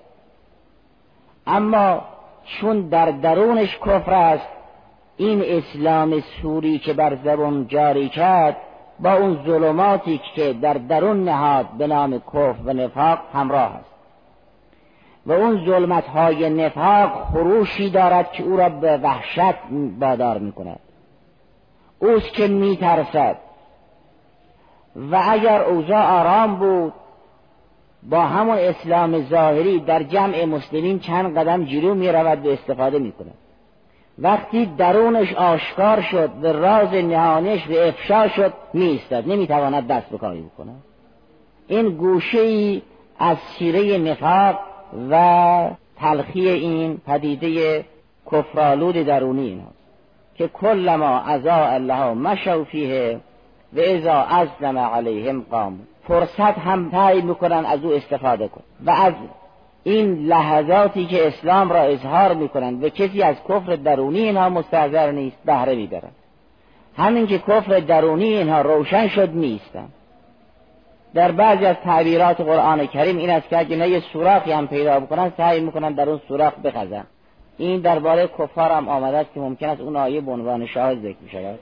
اما 1.47 2.03
چون 2.45 2.89
در 2.89 3.11
درونش 3.11 3.79
کفر 3.79 4.15
است 4.15 4.49
این 5.17 5.43
اسلام 5.45 6.21
سوری 6.21 6.79
که 6.79 6.93
بر 6.93 7.17
زبان 7.25 7.67
جاری 7.67 8.09
کرد 8.09 8.57
با 9.01 9.13
اون 9.13 9.39
ظلماتی 9.47 10.21
که 10.35 10.53
در 10.53 10.75
درون 10.75 11.25
نهاد 11.25 11.67
به 11.79 11.87
نام 11.87 12.19
کفر 12.19 12.63
و 12.65 12.73
نفاق 12.73 13.19
همراه 13.33 13.75
است. 13.75 13.99
و 15.27 15.33
اون 15.33 15.65
ظلمت 15.67 16.05
های 16.05 16.51
نفاق 16.51 17.25
خروشی 17.25 17.91
دارد 17.91 18.33
که 18.33 18.43
او 18.43 18.57
را 18.57 18.69
به 18.69 18.97
وحشت 18.97 19.59
بادار 20.01 20.39
می 20.39 20.53
کند 20.53 20.81
اوست 21.99 22.33
که 22.33 22.47
می 22.47 22.77
ترسد 22.77 23.37
و 24.97 25.23
اگر 25.29 25.63
اوضاع 25.63 26.21
آرام 26.21 26.57
بود 26.57 26.93
با 28.03 28.21
همون 28.21 28.59
اسلام 28.59 29.23
ظاهری 29.29 29.81
در 29.81 30.03
جمع 30.03 30.45
مسلمین 30.45 30.99
چند 30.99 31.39
قدم 31.39 31.65
جلو 31.65 31.95
می 31.95 32.09
رود 32.09 32.47
و 32.47 32.51
استفاده 32.51 32.99
می 32.99 33.13
کند 33.13 33.35
وقتی 34.19 34.67
درونش 34.67 35.35
آشکار 35.35 36.01
شد 36.01 36.31
و 36.43 36.47
راز 36.47 36.95
نهانش 36.95 37.69
و 37.71 37.73
افشا 37.73 38.29
شد 38.29 38.53
می 38.73 38.85
ایستد 38.85 39.29
نمی 39.29 39.47
تواند 39.47 39.87
دست 39.87 40.11
به 40.11 40.19
کاری 40.19 40.41
بکند 40.41 40.83
این 41.69 41.89
گوشه 41.89 42.39
ای 42.39 42.83
از 43.19 43.37
سیره 43.59 43.99
نفاق 43.99 44.59
و 45.11 45.71
تلخی 46.01 46.49
این 46.49 46.99
پدیده 47.07 47.85
کفرالود 48.33 48.95
درونی 48.95 49.47
اینها 49.47 49.71
که 50.35 50.49
کل 50.49 50.95
ما 50.95 51.19
ازا 51.19 51.55
الله 51.55 52.15
مشو 52.15 52.65
فیه 52.65 53.21
و 53.73 53.81
ازا 53.81 54.13
ازلم 54.13 54.79
علیهم 54.79 55.41
قام. 55.51 55.81
فرصت 56.09 56.41
هم 56.41 56.91
تایی 56.91 57.23
می‌کنن 57.23 57.65
از 57.65 57.85
او 57.85 57.93
استفاده 57.93 58.49
کن 58.49 58.63
و 58.87 58.91
از 58.91 59.13
این 59.89 60.27
لحظاتی 60.27 61.07
که 61.07 61.27
اسلام 61.27 61.73
را 61.73 61.81
اظهار 61.81 62.35
می‌کنن 62.35 62.81
و 62.81 62.89
کسی 62.89 63.23
از 63.23 63.37
کفر 63.49 63.77
درونی 63.77 64.19
اینها 64.19 64.49
مستحضر 64.49 65.11
نیست 65.11 65.37
بهره 65.45 65.75
می‌برن 65.75 66.11
همین 66.97 67.27
که 67.27 67.39
کفر 67.39 67.81
درونی 67.81 68.25
اینها 68.25 68.61
روشن 68.61 69.09
شد 69.09 69.31
نیستن 69.35 69.89
در 71.15 71.33
بعضی 71.33 71.67
از 71.67 71.77
تعبیرات 71.85 72.41
قرآن 72.41 72.87
کریم 72.87 73.17
این 73.17 73.31
است 73.31 73.49
که 73.49 73.59
اگه 73.59 73.77
نه 73.77 73.89
یه 73.89 74.01
سوراخی 74.01 74.53
هم 74.53 74.69
پیدا 74.69 75.01
بکنن 75.01 75.33
سعی 75.37 75.61
می‌کنن 75.61 75.93
در 75.93 76.09
اون 76.09 76.21
سوراخ 76.29 76.53
بخزن. 76.65 77.05
این 77.59 77.81
درباره 77.81 78.29
کفار 78.39 78.71
هم 78.71 78.89
آمده 78.89 79.17
است 79.17 79.35
که 79.35 79.41
ممکن 79.41 79.69
است 79.69 79.81
اون 79.81 79.97
آیه 79.97 80.21
به 80.21 80.33
عنوان 80.33 80.67
شاهد 80.67 80.99
ذکر 80.99 81.29
شود. 81.33 81.59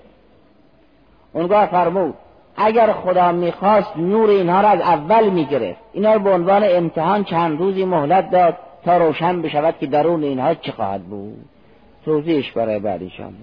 اونگاه 1.33 1.67
فرمود 1.67 2.15
اگر 2.57 2.93
خدا 2.93 3.33
می‌خواست 3.33 3.97
نور 3.97 4.31
اینها 4.31 4.61
را 4.61 4.69
از 4.69 4.81
اول 4.81 5.29
می‌گرفت. 5.29 5.81
اینا 5.93 6.15
رو 6.15 6.21
به 6.21 6.31
عنوان 6.31 6.63
امتحان 6.65 7.25
چند 7.25 7.59
روزی 7.59 7.85
مهلت 7.85 8.31
داد 8.31 8.57
تا 8.85 8.97
روشن 8.97 9.43
بشود 9.43 9.75
که 9.81 9.87
درون 9.87 10.23
اینها 10.23 10.55
چه 10.55 10.73
خواهد 10.73 11.03
بود. 11.03 11.45
توضیحش 12.05 12.53
برای 12.53 12.79
بعد 12.79 13.03
انشاءالله. 13.03 13.39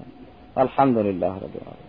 الحمد 0.58 0.98
لله 0.98 1.28
رب 1.28 1.54
العالمین. 1.62 1.83